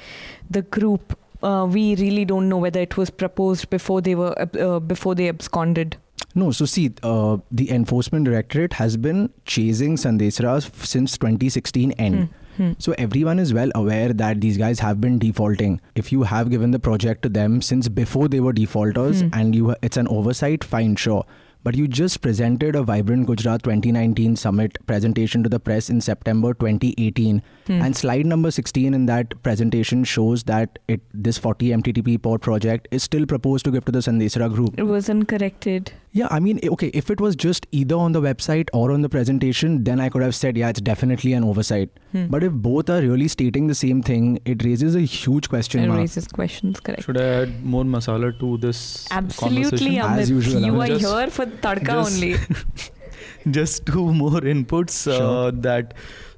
[0.52, 4.80] the group, uh, we really don't know whether it was proposed before they were uh,
[4.80, 5.96] before they absconded.
[6.36, 12.15] No, so see, uh, the enforcement directorate has been chasing Sandesara f- since 2016 end.
[12.58, 12.63] Hmm.
[12.63, 12.72] Hmm.
[12.78, 15.80] So everyone is well aware that these guys have been defaulting.
[15.96, 19.30] If you have given the project to them since before they were defaulters Hmm.
[19.34, 21.24] and you it's an oversight, fine, sure.
[21.63, 26.54] But you just presented a Vibrant Gujarat 2019 summit presentation to the press in September
[26.54, 27.82] 2018, Hmm.
[27.82, 32.88] and slide number 16 in that presentation shows that it this 40 MTTP port project
[32.91, 34.78] is still proposed to give to the Sandesara group.
[34.78, 35.93] It wasn't corrected.
[36.15, 39.10] Yeah, I mean, okay, if it was just either on the website or on the
[39.10, 41.89] presentation, then I could have said, yeah, it's definitely an oversight.
[42.12, 42.28] Hmm.
[42.28, 45.88] But if both are really stating the same thing, it raises a huge question it
[45.88, 45.99] mark.
[46.02, 47.04] raises questions, correct?
[47.06, 49.95] Should I add more masala to this Absolutely, conversation?
[50.04, 50.19] Amit.
[50.19, 50.84] As usual, you Amit.
[50.84, 52.36] are Just- here for tadka just- only.
[53.52, 55.06] Just two more inputs.
[55.06, 55.52] Uh, Sure.
[55.63, 55.93] that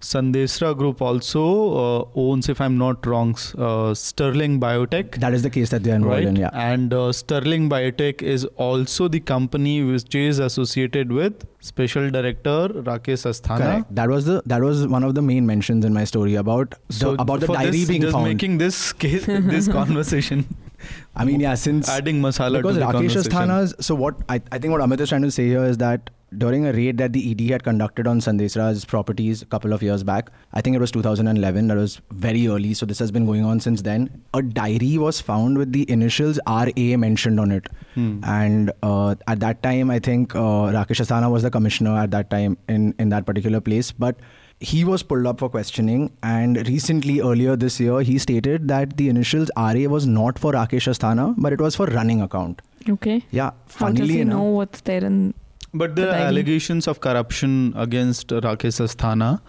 [0.06, 1.44] Sandesara Group also
[1.84, 5.20] uh, owns, if I'm not wrong, uh, Sterling Biotech.
[5.20, 6.28] That is the case that they're involved right?
[6.28, 6.52] in, yeah.
[6.54, 13.26] And uh, Sterling Biotech is also the company which is associated with Special Director Rakesh
[13.32, 13.58] Asthana.
[13.58, 13.96] Correct.
[13.96, 17.10] That was the that was one of the main mentions in my story about the,
[17.14, 18.26] about the diary this, being just found.
[18.26, 20.46] making this case, this conversation,
[21.16, 23.18] I mean, yeah, since adding masala because to the Rakesh.
[23.24, 23.74] Asthana's.
[23.80, 26.66] So what I, I think what Amit is trying to say here is that during
[26.66, 30.30] a raid that the ED had conducted on Sandesara's properties a couple of years back,
[30.54, 31.68] I think it was 2011.
[31.68, 32.74] That was very early.
[32.74, 34.10] So this has been going on since then.
[34.34, 37.68] A diary was found with the initials RA mentioned on it.
[37.94, 38.20] Hmm.
[38.24, 40.40] And uh, at that time, I think uh,
[40.78, 43.92] Rakesh Asthana was the commissioner at that time in, in that particular place.
[43.92, 44.18] But
[44.60, 46.12] he was pulled up for questioning.
[46.24, 50.88] And recently, earlier this year, he stated that the initials RA was not for Rakesh
[50.88, 52.62] Asthana, but it was for running account.
[52.88, 53.24] Okay.
[53.32, 54.38] Yeah, How does funnily he enough.
[54.38, 55.34] know what's there in
[55.78, 59.42] But there the are allegations of corruption against Rakesh Asthana,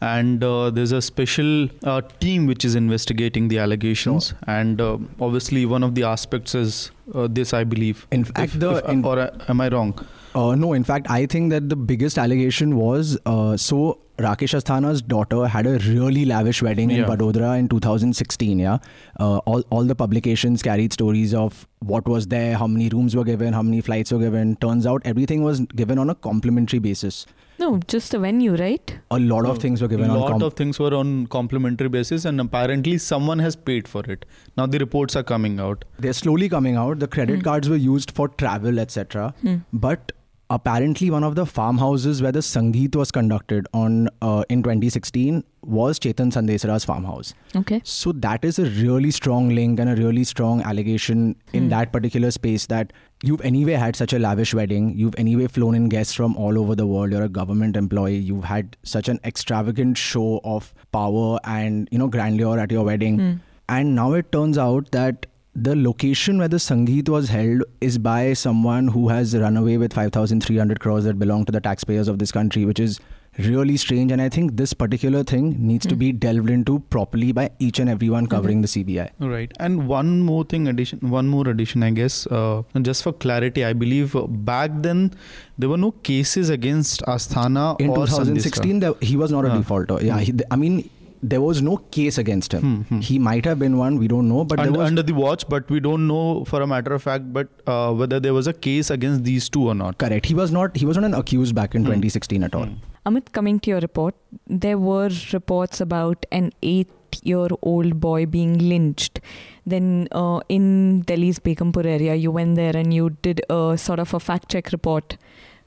[0.00, 4.34] and uh, there's a special uh, team which is investigating the allegations.
[4.46, 8.06] And uh, obviously, one of the aspects is uh, this, I believe.
[8.12, 9.98] In fact, If- the if- in- or uh, am I wrong?
[10.34, 15.00] Uh, no, in fact, I think that the biggest allegation was uh, so Rakesh Asthana's
[15.02, 17.06] daughter had a really lavish wedding in Yeah.
[17.06, 18.58] Vadodara in 2016.
[18.58, 18.78] Yeah,
[19.18, 23.24] uh, all all the publications carried stories of what was there, how many rooms were
[23.24, 24.54] given, how many flights were given.
[24.56, 27.26] Turns out everything was given on a complimentary basis.
[27.60, 28.98] No, just a venue, right?
[29.10, 30.20] A lot of things were A given on.
[30.20, 34.24] lot Com- of things were on complimentary basis, and apparently someone has paid for it.
[34.56, 35.84] Now the reports are coming out.
[35.98, 37.00] They're slowly coming out.
[37.00, 37.42] The credit Hmm.
[37.42, 39.34] cards were used for travel, etc.
[39.42, 39.56] Hmm.
[39.72, 40.12] But
[40.50, 45.98] apparently, one of the farmhouses where the Sangeet was conducted on uh, in 2016 was
[45.98, 47.34] Chetan Sandesara's farmhouse.
[47.56, 47.80] Okay.
[47.84, 51.68] So that is a really strong link and a really strong allegation in Hmm.
[51.70, 52.92] that particular space that
[53.22, 54.96] you've anyway had such a lavish wedding.
[54.96, 57.12] You've anyway flown in guests from all over the world.
[57.12, 58.16] You're a government employee.
[58.16, 63.18] You've had such an extravagant show of power and you know grandeur at your wedding.
[63.18, 63.34] Hmm.
[63.68, 65.26] And now it turns out that
[65.66, 69.92] the location where the Sangeet was held is by someone who has run away with
[69.92, 73.00] 5,300 crores that belong to the taxpayers of this country, which is
[73.46, 74.10] really strange.
[74.12, 75.98] And I think this particular thing needs to Hmm.
[75.98, 79.08] be delved into properly by each and everyone covering the CBI.
[79.20, 82.26] Right, and one more thing, addition, one more addition, I guess.
[82.26, 85.12] Uh, and just for clarity, I believe uh, back then
[85.56, 89.58] there were no cases against Asthana In or 2016, there, he was not a Ah.
[89.58, 89.98] defaulter.
[90.02, 90.88] Yeah, he, I mean,
[91.22, 92.62] there was no case against him.
[92.62, 93.00] Hmm, hmm.
[93.00, 94.62] He might have been one, we don't know, but Sandesara.
[94.62, 94.88] there under, was.
[94.88, 98.20] under the watch, but we don't know for a matter of fact, but uh, whether
[98.20, 99.98] there was a case against these two or not.
[99.98, 100.26] Correct.
[100.26, 100.76] He was not.
[100.76, 101.88] He was not an accused back in Hmm.
[101.88, 102.66] 2016 at all.
[102.66, 102.74] Hmm.
[103.06, 104.14] Amit, coming to your report,
[104.46, 106.88] there were reports about an eight
[107.22, 109.20] year old boy being lynched.
[109.66, 114.12] Then uh, in Delhi's Begumpur area, you went there and you did a sort of
[114.14, 115.16] a fact check report.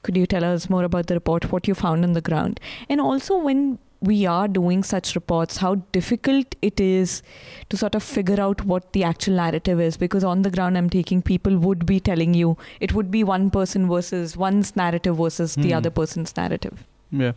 [0.02, 2.58] Could you tell us more about the report, what you found on the ground?
[2.88, 7.22] And also, when we are doing such reports, how difficult it is
[7.70, 9.96] to sort of figure out what the actual narrative is.
[9.96, 13.50] Because on the ground, I'm taking people would be telling you it would be one
[13.50, 15.76] person versus one's narrative versus the Hmm.
[15.78, 16.82] other person's narrative.
[17.12, 17.32] Yeah.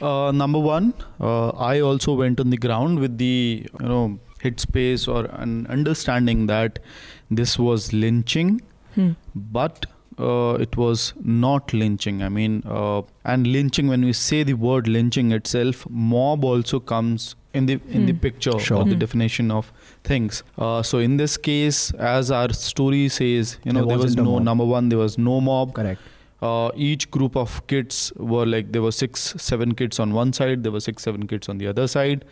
[0.00, 4.60] Uh, number one, uh, I also went on the ground with the you know hit
[4.60, 6.78] space or an understanding that
[7.30, 8.60] this was lynching,
[8.94, 9.12] Hmm.
[9.34, 9.86] but
[10.18, 12.22] uh, it was not lynching.
[12.22, 13.88] I mean, uh, and lynching.
[13.88, 18.18] When we say the word lynching itself, mob also comes in the in the Hmm.
[18.18, 18.78] picture Sure.
[18.78, 18.98] or the Hmm.
[18.98, 19.72] definition of
[20.04, 20.42] things.
[20.58, 24.24] Uh, so in this case, as our story says, you know, There there, was no
[24.32, 24.42] mob.
[24.42, 24.88] number one.
[24.90, 26.00] There was no mob Correct.
[26.42, 30.62] uh, each group of kids were like there were six seven kids on one side
[30.64, 32.24] there were six seven kids on the other side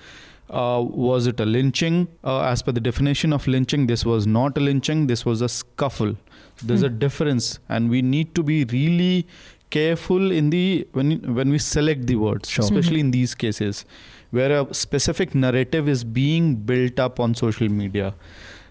[0.50, 2.06] Uh, was it a lynching?
[2.22, 5.06] Uh, as per the definition of lynching, this was not a lynching.
[5.06, 6.16] This was a scuffle.
[6.62, 9.26] There's a difference, and we need to be really
[9.70, 12.64] careful in the when when we select the words, Sure.
[12.64, 13.84] especially in these cases
[14.30, 18.14] where a specific narrative is being built up on social media.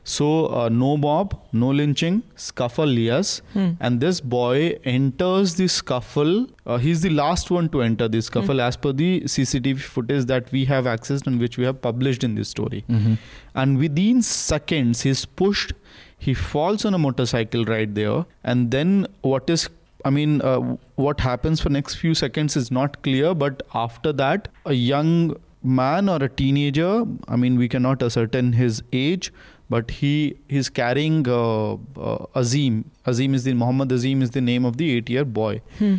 [0.04, 3.72] So uh, no mob, no lynching, scuffle yes, Hmm.
[3.80, 6.48] and this boy enters the scuffle.
[6.66, 10.52] Uh, he's the last one to enter the scuffle as per the CCTV footage that
[10.52, 12.84] we have accessed and which we have published in this story.
[12.90, 13.14] Mm-hmm.
[13.56, 15.72] And within seconds, he's pushed.
[16.18, 19.70] He falls on a motorcycle right there, and then what is
[20.06, 20.60] I mean, uh,
[20.96, 23.34] what happens for next few seconds is not clear.
[23.34, 28.84] But after that, a young man or a teenager, I mean, we cannot ascertain his
[28.92, 29.32] age,
[29.74, 30.14] but he
[30.62, 32.84] is carrying uh, uh, Azeem.
[33.12, 35.54] Azeem is the Mohammad Azeem is the name of the eight-year boy.
[35.78, 35.96] Hmm.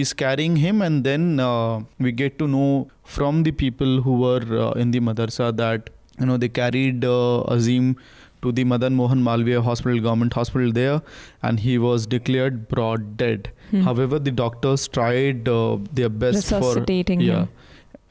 [0.00, 2.68] is carrying him, and then uh, we get to know
[3.16, 7.56] from the people who were uh, in the madrasa that you know they carried uh,
[7.56, 7.90] Azeem
[8.46, 10.96] to the Madan Mohan Malviya Hospital, government hospital there,
[11.42, 13.50] and he was declared broad dead.
[13.70, 13.82] Hmm.
[13.90, 17.48] However, the doctors tried uh, their best for Resuscitating yeah him.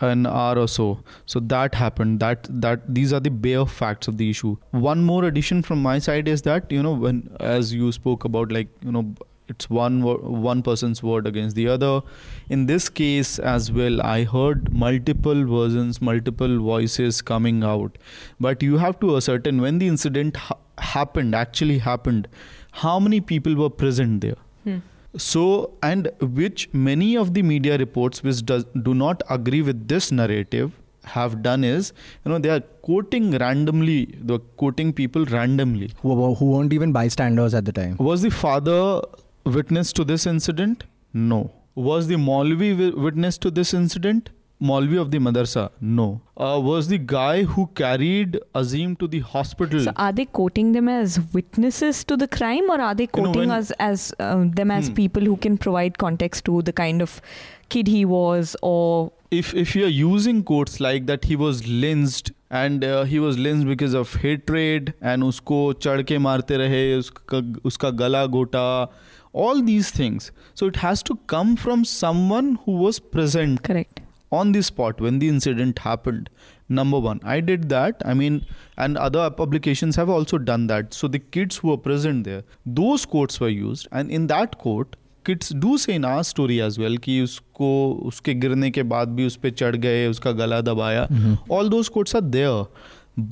[0.08, 1.00] An hour or so.
[1.26, 2.20] So that happened.
[2.20, 4.56] That that these are the bare facts of the issue.
[4.72, 8.52] One more addition from my side is that you know when as you spoke about
[8.52, 9.06] like you know
[9.48, 10.02] it's one
[10.46, 12.02] one person's word against the other.
[12.50, 17.98] In this case as well, I heard multiple versions, multiple voices coming out.
[18.40, 22.28] But you have to ascertain when the incident ha- happened, actually happened,
[22.72, 24.38] how many people were present there.
[24.64, 24.78] Hmm.
[25.18, 30.12] So, and which many of the media reports which does, do not agree with this
[30.12, 30.72] narrative
[31.06, 31.94] have done is,
[32.26, 35.92] you know, they are quoting randomly, they're quoting people randomly.
[36.02, 37.98] Who, who weren't even bystanders at the time.
[38.00, 39.02] Was the father
[39.46, 40.84] witness to this incident?
[41.14, 41.52] No.
[41.76, 44.30] Was the Maulvi witness to this incident?
[44.62, 45.70] Maulvi of the madrasa?
[45.82, 46.22] No.
[46.38, 49.82] Uh, was the guy who carried Azeem to the hospital?
[49.82, 53.32] So are they quoting them as witnesses to the crime, or are they You know,
[53.34, 54.94] quoting when- us as uh, them as Hmm.
[54.94, 57.22] people who can provide context to the kind of
[57.70, 62.84] kid he was, or if if you're using quotes like that he was lynched and
[62.86, 67.42] uh, he was lynched because of hatred and usko chad ke marte rahe uska
[67.72, 68.64] uska gala gota
[69.46, 70.30] all these things
[70.62, 74.00] so it has to come from someone who was present correct?
[74.35, 76.31] on the spot when the incident happened
[76.81, 78.41] number one i did that i mean
[78.77, 82.43] and other publications have also done that so the kids who were present there
[82.81, 86.79] those quotes were used and in that quote kids do say in our story as
[86.83, 87.71] well कि उसको
[88.11, 91.03] उसके गिरने के बाद भी उस पर चढ़ गए उसका गला दबाया
[91.57, 92.63] all those quotes are there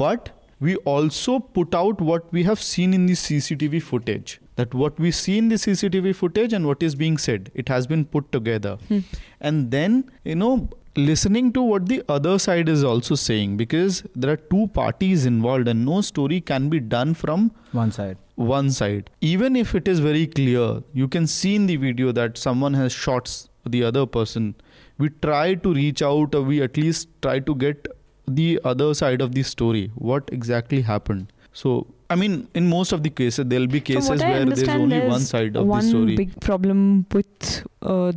[0.02, 0.28] but
[0.66, 5.12] we also put out what we have seen in the CCTV footage that what we
[5.12, 8.76] see in the CCTV footage and what is being said it has been put together
[9.40, 10.52] and then you know
[10.95, 15.67] listening to what the other side is also saying because there are two parties involved
[15.67, 18.17] and no story can be done from One side.
[18.35, 19.09] one side.
[19.21, 22.91] Even if it is very clear you can see in the video that someone has
[22.91, 24.53] shot s- the other person.
[24.99, 27.87] We try to reach out or we at least try to get
[28.27, 29.89] the other side of the story.
[29.95, 31.31] What exactly happened?
[31.53, 34.97] So i mean in most of the cases there'll be cases From where there's only
[34.99, 36.05] there's one side of one the story.
[36.05, 38.11] One big problem with, uh,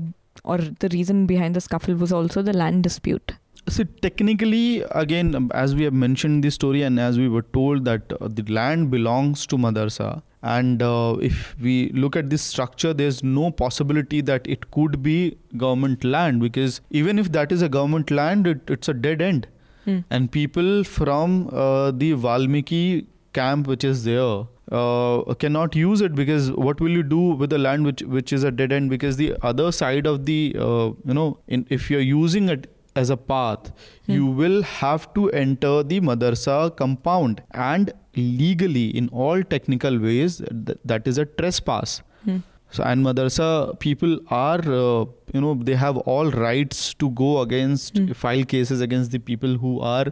[0.46, 3.35] or the reason behind the scuffle was also the land dispute.
[3.74, 5.28] so technically, again,
[5.61, 8.44] as we have mentioned in the story, and as we were told that uh, the
[8.59, 10.11] land belongs to Madarsa,
[10.56, 15.16] and uh, if we look at this structure, there's no possibility that it could be
[15.64, 19.48] government land because even if that is a government land, it, it's a dead end,
[19.88, 19.98] Hmm.
[20.11, 23.06] and people from uh, the Valmiki
[23.40, 24.37] camp, which is there.
[24.72, 28.42] Uh, cannot use it because what will you do with the land which which is
[28.42, 32.00] a dead end because the other side of the uh, you know in, if you're
[32.00, 33.70] using it as a path
[34.07, 34.12] Hmm.
[34.16, 40.79] you will have to enter the madarsa compound and legally in all technical ways th-
[40.94, 42.38] that is a trespass Hmm.
[42.79, 43.50] so and madarsa
[43.87, 45.05] people are uh,
[45.37, 48.11] you know they have all rights to go against Hmm.
[48.24, 50.07] file cases against the people who are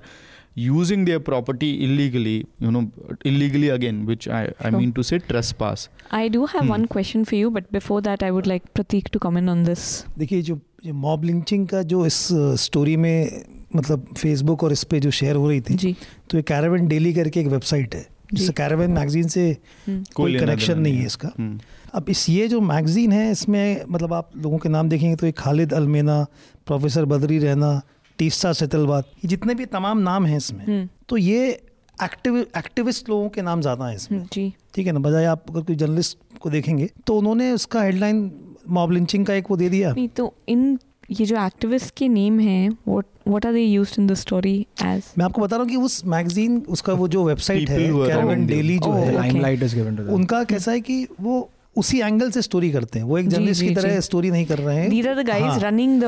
[0.57, 2.83] using their property illegally you know
[3.25, 4.79] illegally again which i i Sure.
[4.79, 6.73] mean to say trespass I do have Hmm.
[6.73, 9.85] one question for you, but before that, I would like Pratik to comment on this.
[10.19, 10.59] देखिए जो
[11.05, 12.19] mob lynching का जो इस
[12.65, 13.45] story में
[13.77, 15.95] मतलब Facebook और इस पे जो शेयर हो रही थी जी
[16.31, 19.47] तो ये कैरावन डेली करके एक वेबसाइट है जिससे कैरावन मैगजीन से
[19.87, 21.59] हम्म, कोई कनेक्शन नहीं है इसका हम्म,
[21.95, 25.33] अब इस ये जो मैगजीन है इसमें मतलब आप लोगों के नाम देखेंगे तो ये
[25.39, 26.23] खालिद अलमेना
[26.67, 27.81] प्रोफेसर बदरी रहना
[28.19, 31.49] टीसा सेतलवाद ये जितने भी तमाम नाम हैं इसमें हम्म, तो ये
[31.97, 34.99] एक्टिव एक्टिविस्ट लोगों के नाम ज़्यादा हैं इसमें। हम्म, जी। ठीक है ना?
[35.01, 38.31] बजाय आप अगर कोई जर्नलिस्ट को देखेंगे तो उन्होंने उसका हेडलाइन
[38.71, 40.79] मॉब लिंचिंग का एक वो दे दिया। नहीं तो इन
[41.11, 45.13] ये जो एक्टिविस्ट के नेम हैं what what are they used in the story as
[45.19, 48.79] मैं आपको बता रहा हूँ कि उस मैगजीन उसका वो जो वेबसाइट है कैरावन डेली
[48.79, 50.15] जो Oh, है is given to them.
[50.15, 53.75] उनका कैसा है कि वो उसी एंगल से स्टोरी करते हैं। वो एक जर्नलिस्ट की
[53.75, 55.27] तरह स्टोरी नहीं कर रहे हैं। These are the.
[55.27, 56.05] Guys running the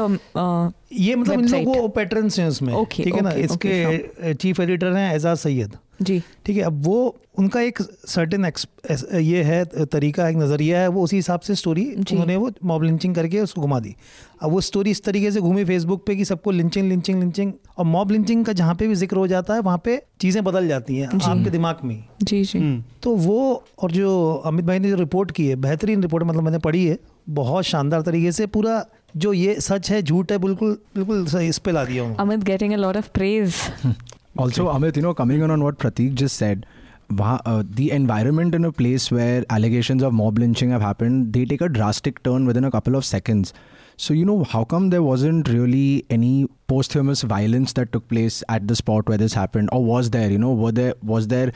[0.90, 1.48] ये मतलब इन.
[1.48, 3.30] लोगों को पैटर्न्स हैं उसमें Okay, ठीक है ना?
[3.30, 7.78] okay, इसके चीफ एडिटर हैं एजाज सैयद जी। ठीक है अब वो उनका एक
[8.08, 8.44] सर्टेन
[9.20, 13.14] ये है तरीका एक नज़रिया है वो उसी हिसाब से स्टोरी उन्होंने वो मॉब लिंचिंग
[13.14, 13.94] करके उसको घुमा दी।
[14.42, 17.84] अब वो स्टोरी इस तरीके से घूमी फेसबुक पे कि सबको लिंचिंग लिंचिंग लिंचिंग और
[17.84, 20.96] मॉब लिंचिंग का जहाँ पे भी ज़िक्र हो जाता है वहाँ पे चीज़ें बदल जाती
[20.96, 24.96] हैं आपके दिमाग में। जी जी। हम्म। तो वो और जो अमित भाई ने जो
[24.96, 26.98] रिपोर्ट की है बेहतरीन रिपोर्ट मतलब मैंने पढ़ी है
[27.30, 28.84] बहुत शानदार तरीके से पूरा
[29.16, 32.76] जो ये सच है झूठ है बिल्कुल बिल्कुल इस पे ला दिया Amit getting a
[32.76, 33.54] lot of praise
[34.40, 36.66] also Amit you know coming on what Prateek just said
[37.12, 41.62] वहाँ the environment in a place where allegation of mob lynching have happen they take
[41.62, 43.54] a drastic turn within a couple of seconds
[43.98, 48.06] so you know how come there was in really any post famous violence that took
[48.08, 51.28] place at the spot where this happen और was there you know वो there was
[51.28, 51.52] there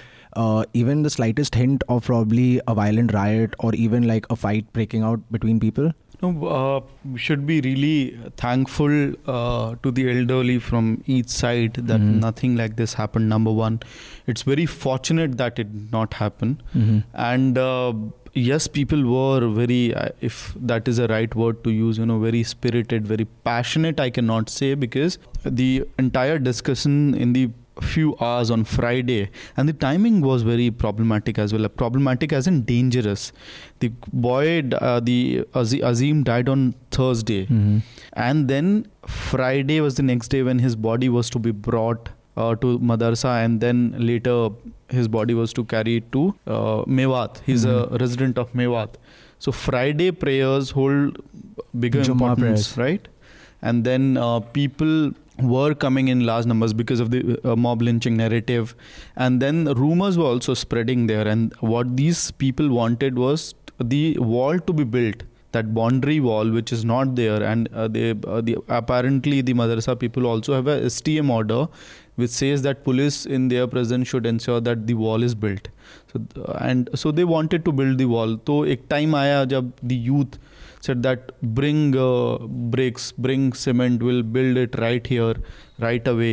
[0.77, 5.05] even the slightest hint of probably a violent riot और even like a fight breaking
[5.05, 5.93] out between people
[6.23, 12.01] No, uh, we should be really thankful uh, to the elderly from each side that
[12.01, 12.21] Mhm.
[12.25, 13.29] nothing like this happened.
[13.35, 13.79] Number one,
[14.27, 16.61] it's very fortunate that it did not happen.
[16.77, 16.99] Mm-hmm.
[17.15, 17.95] And uh,
[18.35, 22.19] yes, people were very, uh, if that is a right word to use, you know,
[22.19, 23.99] very spirited, very passionate.
[23.99, 25.19] I cannot say because
[25.63, 27.49] the entire discussion in the
[27.81, 31.69] few hours on Friday, and the timing was very problematic as well.
[31.69, 33.33] Problematic as in dangerous.
[33.79, 37.79] The boy, uh, the Azeem died on Thursday, Mm-hmm.
[38.15, 42.55] and then Friday was the next day when his body was to be brought uh,
[42.57, 44.49] to madarsa, and then later
[44.89, 47.41] his body was to carry it to uh, Mewat.
[47.47, 47.93] He's Mhm.
[47.95, 48.95] a resident of Mewat.
[49.39, 51.19] So Friday prayers hold
[51.79, 52.77] bigger importance, prayers.
[52.79, 53.09] right?
[53.63, 55.13] And then uh, people
[55.43, 58.75] were coming in large numbers because of the uh, mob lynching narrative.
[59.17, 61.27] And then rumors were also spreading there.
[61.27, 65.23] And what these people wanted was the wall to be built
[65.53, 67.43] that boundary wall which is not there.
[67.43, 71.67] And uh, they uh, the, apparently the madrasa people also have a stm order
[72.17, 75.69] which says that police in their presence should ensure that the wall is built.
[76.13, 76.21] So
[76.59, 78.39] and so they wanted to build the wall.
[78.47, 80.39] So a time aaya jab the youth
[80.87, 82.37] said that bring uh,
[82.75, 85.35] bricks bring cement we'll build it right here
[85.85, 86.31] right away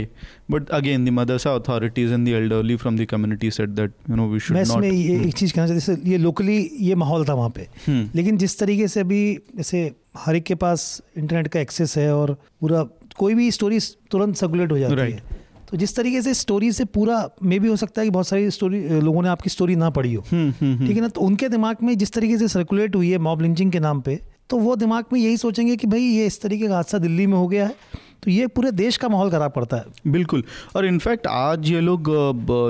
[0.56, 4.28] but again the madrasa authorities and the elderly from the community said that you know
[4.34, 5.28] we should मैं not इसमें ये Hmm.
[5.28, 6.58] एक चीज़ कहना चाहता जैसे ये locally
[6.90, 8.04] ये माहौल था वहाँ पे Hmm.
[8.16, 9.22] लेकिन जिस तरीके से अभी
[9.58, 9.82] जैसे
[10.26, 10.86] हर एक के पास
[11.18, 12.84] इंटरनेट का एक्सेस है और पूरा
[13.20, 13.80] कोई भी स्टोरी
[14.12, 15.20] तुरंत सर्कुलेट हो जाती Right.
[15.20, 15.36] है
[15.72, 18.50] तो जिस तरीके से स्टोरी से पूरा मे भी हो सकता है कि बहुत सारी
[18.58, 20.88] स्टोरी लोगों ने आपकी स्टोरी ना पढ़ी हो Hmm, hmm, hmm.
[20.88, 23.72] ठीक है ना तो उनके दिमाग में जिस तरीके से सर्कुलेट हुई है मॉब लिंचिंग
[23.72, 24.20] के नाम पे
[24.50, 27.38] तो वो दिमाग में यही सोचेंगे कि भाई ये इस तरीके का हादसा दिल्ली में
[27.38, 30.44] हो गया है तो ये पूरे देश का माहौल खराब पड़ता है। बिल्कुल।
[30.76, 32.10] और इनफैक्ट आज ये लोग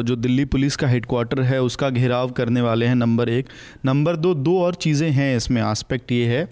[0.05, 3.47] जो दिल्ली पुलिस का हेडक्वार्टर है, उसका घेराव करने वाले हैं नंबर एक।
[3.85, 6.47] नंबर दो दो और चीज़ें हैं इसमें आस्पेक्ट ये है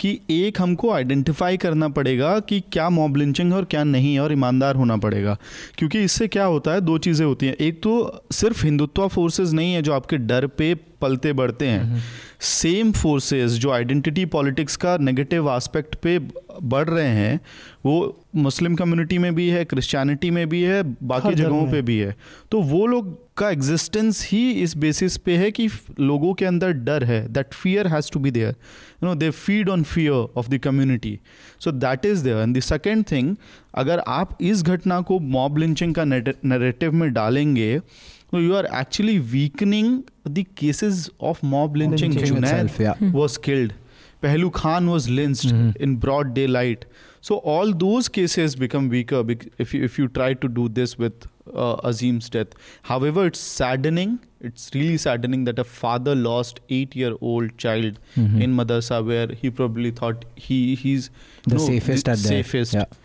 [0.00, 4.20] कि एक हमको आइडेंटिफाई करना पड़ेगा कि क्या मॉब लिंचिंग है और क्या नहीं है,
[4.20, 5.36] और ईमानदार होना पड़ेगा।
[5.78, 9.72] क्योंकि इससे क्या होता है, दो चीज़ें होती हैं। एक तो सिर्फ़ हिंदुत्व फोर्सेज नहीं
[9.74, 12.02] है जो आपके डर पे पलते बढ़ते हैं।
[12.40, 17.40] सेम फोर्सेस जो आइडेंटिटी पॉलिटिक्स का नेगेटिव एस्पेक्ट पे बढ़ रहे हैं
[17.86, 22.14] वो मुस्लिम कम्युनिटी में भी है क्रिश्चियनिटी में भी है बाकी जगहों। पे भी है।
[22.50, 25.68] तो वो लोग का एग्जिस्टेंस ही इस बेसिस पे है कि
[26.00, 29.68] लोगों के अंदर डर है that fear has to be there you know they feed
[29.68, 31.18] on fear of the community
[31.60, 33.34] so that is there and the second thing
[33.74, 37.80] अगर आप इस घटना को मॉब लिंचिंग का नरेटिव में डालेंगे
[38.32, 42.12] No, you are actually weakening the cases of mob lynching.
[42.12, 42.94] lynching Junaid itself, yeah.
[42.94, 43.12] Hmm.
[43.12, 43.72] was killed.
[44.22, 45.82] Pehlu Khan was lynched mm-hmm.
[45.82, 46.84] in broad daylight.
[47.20, 49.24] So all those cases become weaker
[49.58, 52.48] if you, if you try to do this with uh, Azeem's death.
[52.82, 54.20] However, it's saddening.
[54.40, 58.40] It's really saddening that a father lost eight-year-old child mm-hmm.
[58.40, 61.10] in madrasa where he probably thought he he's
[61.46, 62.72] the no, safest the, at safest.
[62.72, 62.86] There.
[62.88, 62.96] Yeah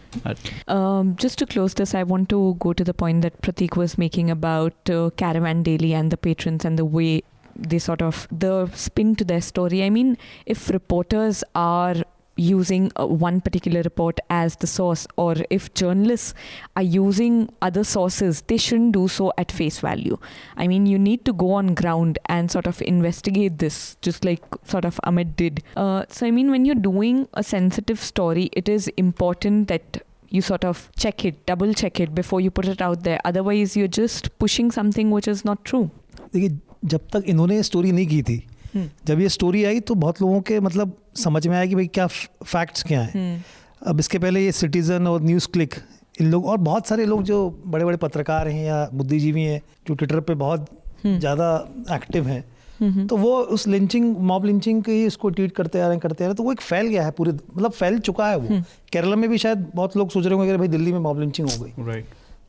[0.67, 3.97] um, just to close this, I want to go to the point that Prateek was
[3.97, 7.23] making about uh, Caravan Daily and the patrons and the way
[7.55, 9.83] they sort of the spin to their story.
[9.83, 11.95] I mean, if reporters are
[12.38, 16.34] using uh, one particular report as the source, or if journalists
[16.76, 20.16] are using other sources, they shouldn't do so at face value.
[20.56, 24.42] I mean, you need to go on ground and sort of investigate this, just like
[24.64, 25.62] sort of Amit did.
[25.76, 30.42] Uh, so, I mean, when you're doing a sensitive story, it is important that you
[30.42, 33.18] sort of check it, double check it before you put it out there.
[33.24, 35.90] Otherwise, you're just pushing something which is not true.
[36.32, 38.42] देखिए जब तक इन्होंने story नहीं की थी
[38.75, 42.07] जब ये story I तो बहुत लोगों के मतलब समझ में आया कि भाई क्या
[42.07, 43.43] फैक्ट्स क्या हैं।
[43.83, 45.75] अब इसके पहले ये सिटीज़न और न्यूज़ क्लिक
[46.21, 49.93] इन लोग और बहुत सारे लोग जो बड़े बड़े पत्रकार हैं या बुद्धिजीवी हैं जो
[49.93, 50.69] ट्विटर पे बहुत
[51.03, 51.47] हम्म। ज़्यादा
[51.91, 52.43] एक्टिव हैं
[52.79, 56.23] हम्म। तो वो उस लिंचिंग मॉब लिंचिंग की उसको ट्वीट करते आ रहे हैं करते
[56.23, 58.61] आ रहे हैं तो वो एक फैल गया है पूरे मतलब फैल चुका है वो।
[58.93, 61.49] केरला में भी शायद बहुत लोग सोच रहे होंगे कि भाई दिल्ली में मॉब लिंचिंग
[61.49, 62.05] हो गई। राइट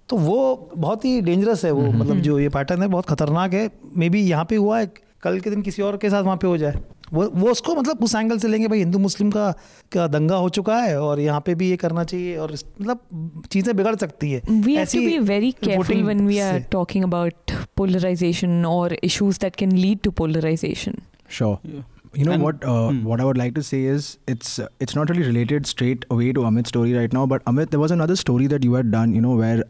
[0.09, 3.69] तो वो बहुत ही डेंजरस है वो मतलब जो ये पैटर्न है बहुत खतरनाक है।
[3.97, 4.87] मे बी यहाँ पे हुआ है
[5.25, 8.03] कल के दिन किसी और के साथ वहाँ पे हो जाए। वो वो उसको मतलब
[8.05, 9.51] उस एंगल से लेंगे भाई हिंदू मुस्लिम का
[9.93, 13.77] क्या दंगा हो चुका है और यहाँ पे भी ये करना चाहिए और मतलब चीज़ें
[13.77, 18.65] बिगड़ सकती है। We have to be very careful when we are talking about polarisation
[18.67, 21.03] और issues that can lead to polarisation
[21.39, 21.83] sure
[22.19, 25.67] you know what what I would like to say is it's it's not really related
[25.67, 28.75] straight away to Amit story right now but Amit there was another story that you
[28.75, 29.65] had done you know where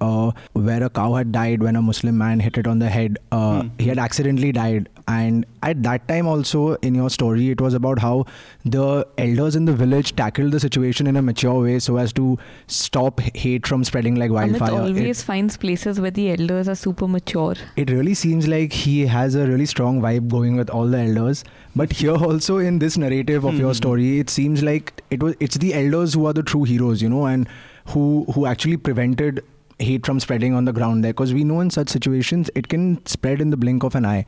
[0.58, 3.86] where a cow had died when a Muslim man hit it on the head he
[3.86, 8.24] had accidentally died and at that time also in your story, it was about how
[8.64, 12.38] the elders in the village tackled the situation in a mature way so as to
[12.68, 14.70] stop hate from spreading like Amit wildfire.
[14.70, 19.06] It- always finds places where the elders are super mature it really seems like he
[19.06, 21.44] has a really strong vibe going with all the elders
[21.76, 23.76] but here also in this narrative of your Mhm.
[23.76, 27.08] story it seems like it was it's the elders who are the true heroes you
[27.10, 27.46] know and
[27.88, 29.42] who who actually prevented
[29.78, 33.04] hate from spreading on the ground there because we know in such situations it can
[33.06, 34.24] spread in the blink of an eye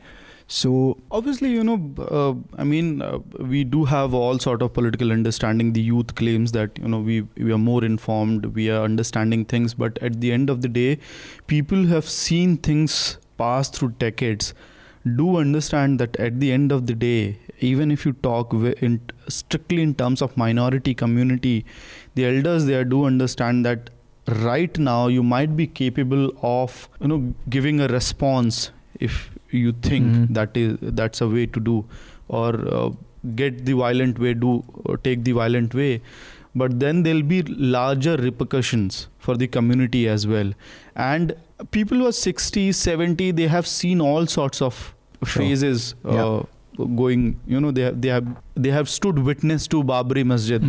[0.47, 1.77] so obviously you know
[2.09, 5.73] uh, i mean uh, we do have all sort of political understanding.
[5.73, 9.73] The youth claims that you know we we are more informed we are understanding things.
[9.73, 10.99] But at the end of the day
[11.47, 14.53] people have seen things pass through decades.
[15.15, 19.81] Do understand that at the end of the day even if you talk in strictly
[19.81, 21.65] in terms of minority community
[22.15, 23.89] the elders there do understand that
[24.27, 30.07] right now you might be capable of you know giving a response if you think
[30.13, 30.33] Mhm.
[30.39, 31.75] that is that's a way to do
[32.27, 32.89] or uh,
[33.35, 36.01] get the violent way do or take the violent way
[36.55, 37.41] but then there'll be
[37.77, 40.51] larger repercussions for the community as well
[40.95, 41.33] and
[41.71, 44.83] people who are 60 70 they have seen all sorts of
[45.25, 45.43] Sure.
[45.43, 46.23] phases Yeah.
[46.25, 46.43] uh,
[46.77, 50.61] going you know they have they have they have stood witness to babri masjid.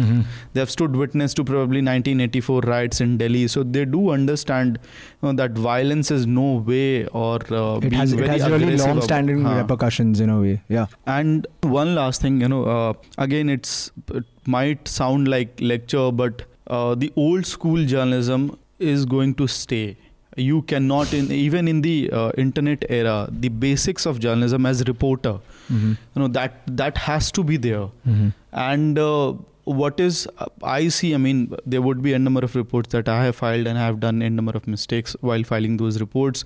[0.52, 3.46] They have stood witness to probably 1984 riots in delhi.
[3.48, 4.78] So they do understand
[5.22, 9.00] you know, that violence is no way or uh, it has it has really long
[9.02, 10.86] standing repercussions in a way yeah.
[11.06, 16.42] And one last thing, you know, uh, again, it's it might sound like lecture, but
[16.66, 19.96] uh, the old school journalism is going to stay.
[20.38, 24.84] You cannot, in even in the uh, internet era, the basics of journalism as a
[24.94, 25.34] reporter,
[25.68, 25.90] Mhm.
[25.90, 27.86] you know, that that has to be there.
[28.14, 28.32] Mhm.
[28.68, 29.32] And uh,
[29.80, 31.42] what is uh, I see, I mean,
[31.74, 34.22] there would be a number of reports that I have filed, and I have done
[34.28, 36.44] a number of mistakes while filing those reports.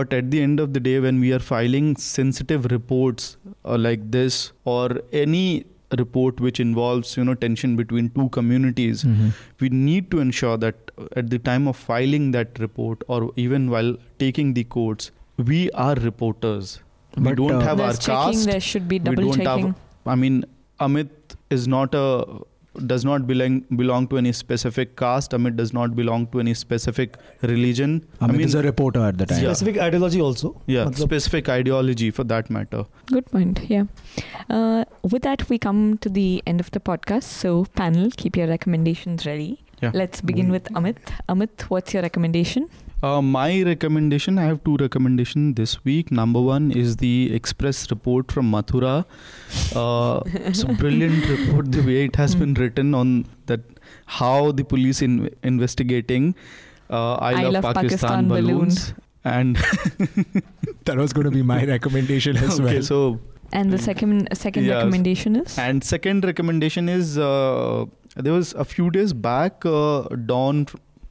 [0.00, 4.08] But at the end of the day, when we are filing sensitive reports uh, like
[4.18, 4.40] this,
[4.76, 4.86] or
[5.24, 5.44] any
[5.98, 9.30] report which involves you know tension between two communities Mhm.
[9.62, 13.96] we need to ensure that at the time of filing that report or even while
[14.18, 16.80] taking the codes, we are reporters.
[17.16, 18.44] But we don't uh, have our checking.
[18.44, 19.66] There should be double we don't checking.
[19.66, 19.76] Have,
[20.06, 20.44] I mean,
[20.78, 21.10] Amit
[21.50, 22.40] is not a
[22.86, 25.32] does not belong belong to any specific caste.
[25.32, 28.06] Amit does not belong to any specific religion.
[28.20, 29.42] Amit I mean, is a reporter at the time.
[29.42, 29.52] Yeah.
[29.52, 30.60] Specific ideology also.
[30.66, 32.84] Yeah, specific ideology for that matter.
[33.06, 33.60] Good point.
[33.68, 33.84] Yeah.
[34.48, 37.24] Uh, with that, we come to the end of the podcast.
[37.24, 39.64] So, panel, keep your recommendations ready.
[39.82, 39.90] Yeah.
[39.94, 40.96] Let's begin with Amit.
[41.28, 42.68] Amit, what's your recommendation?
[43.02, 46.10] Uh, my recommendation, I have two recommendations this week.
[46.10, 49.06] Number one is the Express report from Mathura.
[49.74, 53.60] Uh, it's a brilliant report, the way it has been written on that
[54.04, 56.34] how the police in investigating
[56.90, 58.92] uh, I, love, Pakistan, balloons.
[59.24, 59.56] And
[60.84, 63.20] that was going to be my recommendation as okay, well so
[63.52, 64.76] And the second second Yes.
[64.76, 67.84] recommendation is and second recommendation is uh,
[68.16, 70.66] there was a few days back uh, Dawn,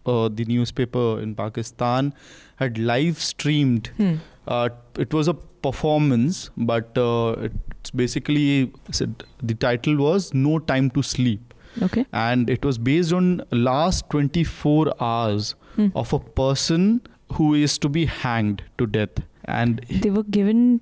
[0.05, 2.13] uh, the newspaper in Pakistan,
[2.57, 4.15] had live streamed Hmm.
[4.47, 5.33] Uh, it was a
[5.63, 7.35] performance, but uh,
[7.71, 11.53] it's basically said the title was "No Time to Sleep,"
[11.87, 12.05] Okay.
[12.13, 15.87] and it was based on last 24 hours Hmm.
[15.95, 17.01] of a person
[17.33, 19.21] who is to be hanged to death.
[19.45, 20.81] And They were given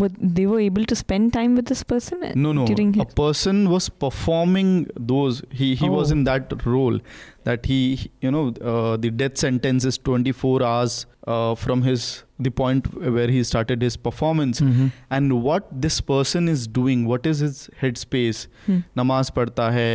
[0.00, 3.14] What they were able to spend time with this person no, no, during a his,
[3.20, 4.72] person was performing
[5.12, 5.38] those.
[5.60, 6.16] He he was Oh.
[6.16, 6.98] in that role
[7.44, 7.78] that he
[8.20, 12.04] you know uh, the death sentence is 24 hours uh, from his
[12.48, 14.60] the point where he started his performance.
[14.60, 14.92] Mhm.
[15.10, 18.78] and what this person is doing what is his headspace Hmm.
[19.02, 19.88] namaz padhta hai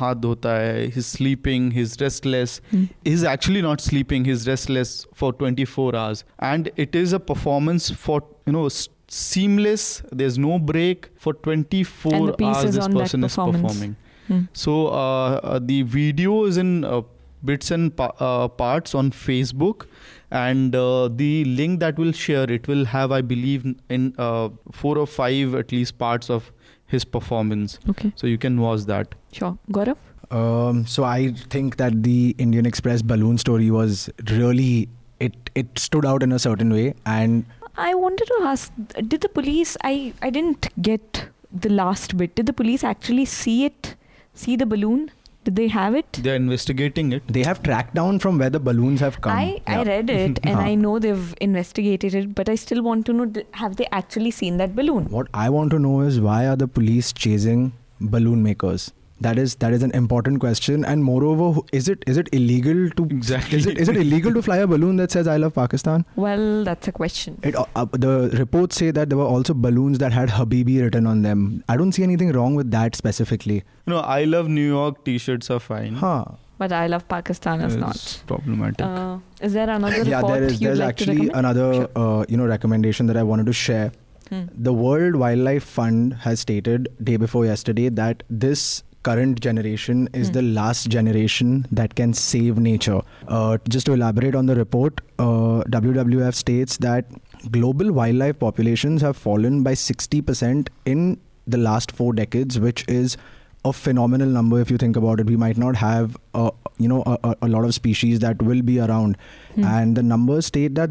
[0.00, 2.86] हाथ धोता है he's sleeping he's restless Hmm.
[3.10, 6.24] he's actually not sleeping he's restless for 24 hours
[6.54, 8.16] and it is a performance for
[8.48, 13.95] you know s- seamless there's no break for 24 And hours this person is performing
[14.27, 14.41] Hmm.
[14.53, 17.01] So uh, uh, the video is in uh,
[17.43, 19.87] bits and pa- uh, parts on Facebook,
[20.29, 24.97] and uh, the link that we'll share it will have, I believe, in uh, four
[24.97, 26.51] or five at least parts of
[26.85, 27.77] his performance.
[27.89, 28.13] Okay.
[28.15, 29.15] So you can watch that.
[29.33, 29.57] Sure.
[29.71, 29.97] Gaurav?
[30.29, 34.87] Um, so I think that the Indian Express balloon story was really
[35.19, 35.49] it.
[35.55, 37.45] It stood out in a certain way, and
[37.89, 38.71] I wanted to ask
[39.11, 41.25] did the police I I didn't get
[41.65, 42.35] the last bit.
[42.35, 43.95] Did the police actually see it?
[44.33, 45.09] See the balloon?
[45.43, 46.19] Did they have it?
[46.21, 47.27] They're investigating it.
[47.27, 49.35] they have tracked down from where the balloons have come.
[49.35, 50.69] I, I read it and uh-huh.
[50.69, 54.57] I know they've investigated it, but I still want to know have they actually seen
[54.57, 55.05] that balloon?
[55.05, 58.91] What I want to know is why are the police chasing balloon makers?
[59.25, 62.79] That is that is an important question, and moreover, who- is it is it illegal
[62.99, 63.59] to Exactly.
[63.59, 66.05] is it is it illegal to fly a balloon that says "I love Pakistan"?
[66.23, 67.37] Well, that's a question.
[67.51, 71.05] It, uh, uh, the reports say that there were also balloons that had Habibi written
[71.15, 71.45] on them.
[71.69, 73.59] I don't see anything wrong with that specifically.
[73.93, 75.95] no I love New York T-shirts are fine.
[76.05, 76.25] Huh.
[76.61, 78.01] But I love Pakistan is not.
[78.31, 78.85] problematic.
[78.87, 79.17] Uh,
[79.49, 80.59] is there another yeah, report there is.
[80.61, 81.45] you'd There's like actually recommend?
[81.45, 83.87] another uh, you know recommendation that I wanted to share.
[84.33, 84.43] Hmm.
[84.69, 88.65] The World Wildlife Fund has stated day before yesterday that this
[89.03, 90.33] current generation is Hmm.
[90.33, 93.01] the last generation that can save nature.
[93.27, 97.05] Uh, just to elaborate on the report, uh, WWF states that
[97.51, 103.17] global wildlife populations have fallen by 60% in the last four decades, which is
[103.65, 105.27] a phenomenal number if you think about it.
[105.27, 108.79] We might not have, uh, you know, a, a- lot of species that will be
[108.79, 109.17] around,
[109.55, 109.63] Hmm.
[109.63, 110.89] and the numbers state that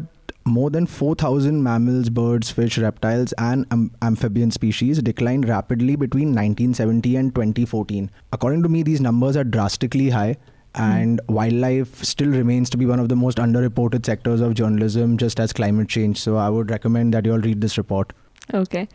[0.51, 7.15] more than 4,000 mammals, birds, fish, reptiles, and am- amphibian species declined rapidly between 1970
[7.15, 8.09] and 2014.
[8.33, 10.37] According to me, these numbers are drastically high.
[10.73, 11.33] And mm.
[11.35, 15.51] wildlife still remains to be one of the most underreported sectors of journalism, just as
[15.51, 16.19] climate change.
[16.19, 18.13] So I would recommend that you all read this report.
[18.53, 18.87] Okay.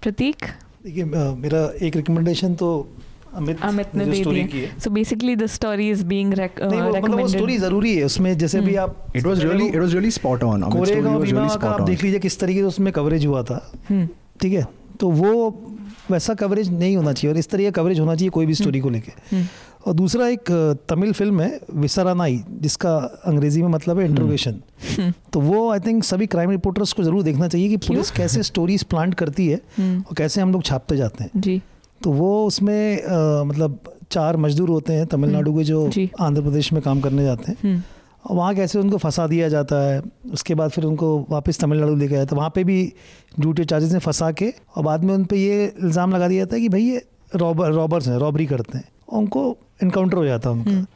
[0.00, 0.52] Prateek?
[0.84, 2.68] देखिए my एक recommendation तो
[3.36, 6.60] अमित अमित ने जो दे story दिया। की So basically, the story is being rec-
[6.60, 9.68] uh, नहीं मतलब वो स्टोरी ज़रूरी है उसमें जैसे भी हम्म। आप It was really,
[9.72, 10.62] it was really spot on.
[10.62, 13.26] Amit's story Koregaon was बीमा really का आप देख लीजिए किस तरीके से उसमें कवरेज
[13.26, 13.60] हुआ था
[13.90, 14.06] Hmm.
[14.40, 14.66] ठीक है
[15.00, 15.32] तो वो
[16.10, 18.80] वैसा कवरेज नहीं होना चाहिए और इस तरह का कवरेज होना चाहिए कोई भी स्टोरी
[18.80, 19.44] को लेके Hmm.
[19.86, 20.50] और दूसरा एक
[20.88, 22.94] तमिल फ़िल्म है विसरानाई जिसका
[23.26, 24.60] अंग्रेज़ी में मतलब है इंट्रोगेशन
[24.94, 25.12] Hmm.
[25.32, 28.82] तो वो आई थिंक सभी क्राइम रिपोर्टर्स को ज़रूर देखना चाहिए कि पुलिस कैसे स्टोरीज
[28.92, 30.06] प्लांट करती है Hmm.
[30.08, 31.60] और कैसे हम लोग छापते जाते हैं जी
[32.04, 33.78] तो वो उसमें आ, मतलब
[34.10, 35.88] चार मजदूर होते हैं तमिलनाडु के जो
[36.20, 37.84] आंध्र प्रदेश में काम करने जाते हैं.
[38.24, 40.02] और वहाँ कैसे उनको फंसा दिया जाता है
[40.32, 42.76] उसके बाद फिर उनको वापस तमिलनाडु लेके आया तो वहाँ पे भी
[43.40, 46.56] ड्यूटी चार्जेस ने फंसा के और बाद में उन पर ये इल्ज़ाम लगा दिया जाता
[46.56, 47.04] है कि भाई ये
[47.36, 50.86] रॉबर रॉबर्स हैं रॉबरी करते हैं। उनको इनकाउंटर हो जाता है उनका। हम्म।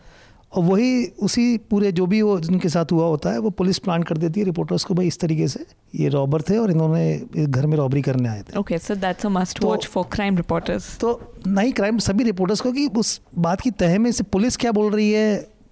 [0.52, 4.02] और वही उसी पूरे जो भी वो जिनके साथ हुआ होता है वो पुलिस प्लान
[4.02, 7.66] कर देती है रिपोर्टर्स को भाई इस तरीके से ये रॉबर थे और इन्होंने घर
[7.66, 10.88] में रॉबरी करने आए थे so that's a must तो- watch for crime reporters.
[11.00, 11.12] तो
[11.46, 14.92] नहीं क्राइम सभी रिपोर्टर्स को कि उस बात की तह में से पुलिस क्या बोल
[14.92, 15.28] रही है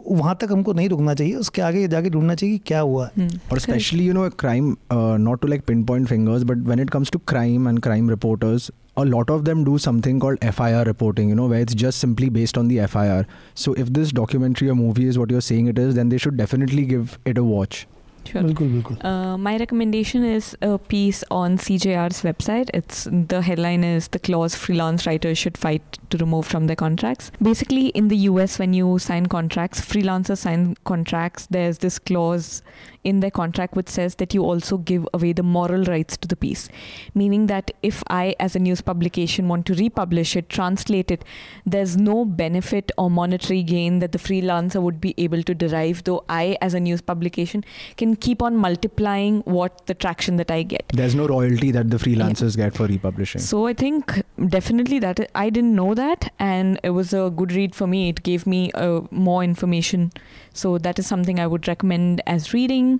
[0.08, 3.12] वहाँ तक हमको नहीं रुकना चाहिए उसके आगे जाके ढूंढना चाहिए कि क्या हुआ है
[3.16, 3.30] Hmm.
[3.48, 3.62] Correct.
[3.62, 7.20] especially you know crime uh, not to like pinpoint fingers but when it comes to
[7.32, 11.46] crime and crime reporters a lot of them do something called FIR reporting, you know,
[11.46, 13.26] where it's just simply based on the FIR.
[13.54, 16.36] So if this documentary or movie is what you're saying it is, then they should
[16.36, 17.86] definitely give it a watch.
[18.26, 18.42] Sure.
[18.42, 19.04] Bilkul, bilkul.
[19.04, 22.70] Uh, my recommendation is a piece on CJR's website.
[22.74, 27.30] It's the headline is the clause freelance writers should fight to remove from their contracts.
[27.40, 31.46] Basically, in the US, when you sign contracts, freelancers sign contracts.
[31.46, 32.62] There's this clause
[33.10, 36.36] in their contract which says that you also give away the moral rights to the
[36.36, 36.68] piece,
[37.14, 41.24] meaning that if I, as a news publication, want to republish it, translate it,
[41.64, 46.02] there's no benefit or monetary gain that the freelancer would be able to derive.
[46.04, 47.64] Though I, as a news publication,
[47.96, 50.84] can keep on multiplying what the traction that I get.
[51.00, 55.50] there's no royalty that the freelancers get for republishing So I think definitely that I
[55.50, 58.08] didn't know that, and it was a good read for me.
[58.08, 60.10] It gave me uh, more information.
[60.52, 62.95] So that is something I would recommend as reading.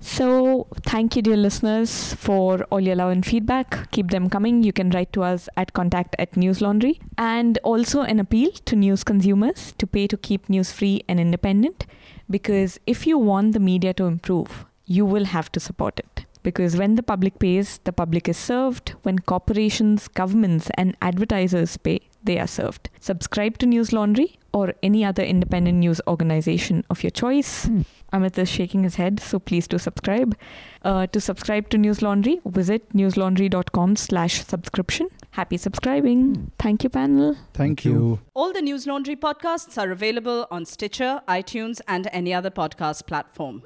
[0.00, 3.90] So thank you, dear listeners, for all your love and feedback.
[3.90, 4.62] Keep them coming.
[4.62, 9.02] You can write to us at contact at Newslaundry, and also an appeal to news
[9.02, 11.86] consumers to pay to keep news free and independent.
[12.30, 16.24] Because if you want the media to improve, you will have to support it.
[16.42, 18.90] Because when the public pays, the public is served.
[19.02, 22.88] When corporations, governments, and advertisers pay, they are served.
[23.00, 27.66] Subscribe to Newslaundry or any other independent news organization of your choice.
[27.66, 27.80] Hmm.
[28.12, 30.36] Amit is shaking his head, so please do subscribe.
[30.82, 35.08] Uh, to subscribe to Newslaundry, visit newslaundry.com slash subscription.
[35.32, 36.50] Happy subscribing.
[36.58, 37.36] Thank you, panel.
[37.52, 43.06] thank you All the Newslaundry podcasts are available on Stitcher, iTunes, and any other podcast
[43.06, 43.62] platform.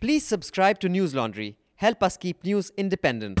[0.00, 1.54] Please subscribe to Newslaundry.
[1.76, 3.40] Help us keep news independent.